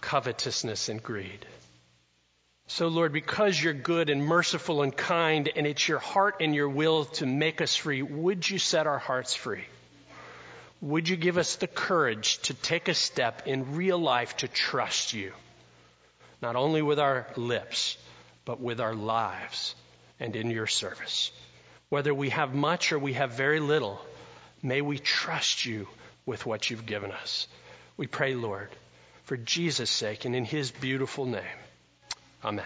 covetousness 0.00 0.88
and 0.88 1.02
greed. 1.02 1.46
So, 2.66 2.88
Lord, 2.88 3.12
because 3.12 3.60
you're 3.60 3.72
good 3.72 4.10
and 4.10 4.24
merciful 4.24 4.82
and 4.82 4.94
kind, 4.94 5.50
and 5.56 5.66
it's 5.66 5.88
your 5.88 5.98
heart 5.98 6.36
and 6.40 6.54
your 6.54 6.68
will 6.68 7.06
to 7.06 7.26
make 7.26 7.62
us 7.62 7.74
free, 7.74 8.02
would 8.02 8.48
you 8.48 8.58
set 8.58 8.86
our 8.86 8.98
hearts 8.98 9.34
free? 9.34 9.64
Would 10.80 11.08
you 11.08 11.16
give 11.16 11.38
us 11.38 11.56
the 11.56 11.66
courage 11.66 12.38
to 12.42 12.54
take 12.54 12.88
a 12.88 12.94
step 12.94 13.46
in 13.46 13.74
real 13.74 13.98
life 13.98 14.36
to 14.38 14.48
trust 14.48 15.14
you? 15.14 15.32
Not 16.40 16.56
only 16.56 16.82
with 16.82 17.00
our 17.00 17.26
lips, 17.36 17.96
but 18.44 18.60
with 18.60 18.80
our 18.80 18.94
lives 18.94 19.74
and 20.20 20.36
in 20.36 20.50
your 20.50 20.66
service. 20.66 21.32
Whether 21.88 22.14
we 22.14 22.28
have 22.30 22.54
much 22.54 22.92
or 22.92 22.98
we 22.98 23.14
have 23.14 23.32
very 23.32 23.60
little, 23.60 24.00
may 24.62 24.82
we 24.82 24.98
trust 24.98 25.64
you 25.64 25.88
with 26.26 26.44
what 26.44 26.68
you've 26.68 26.86
given 26.86 27.12
us. 27.12 27.48
We 27.96 28.06
pray, 28.06 28.34
Lord, 28.34 28.68
for 29.28 29.36
Jesus' 29.36 29.90
sake 29.90 30.24
and 30.24 30.34
in 30.34 30.46
his 30.46 30.70
beautiful 30.70 31.26
name. 31.26 31.58
Amen. 32.42 32.64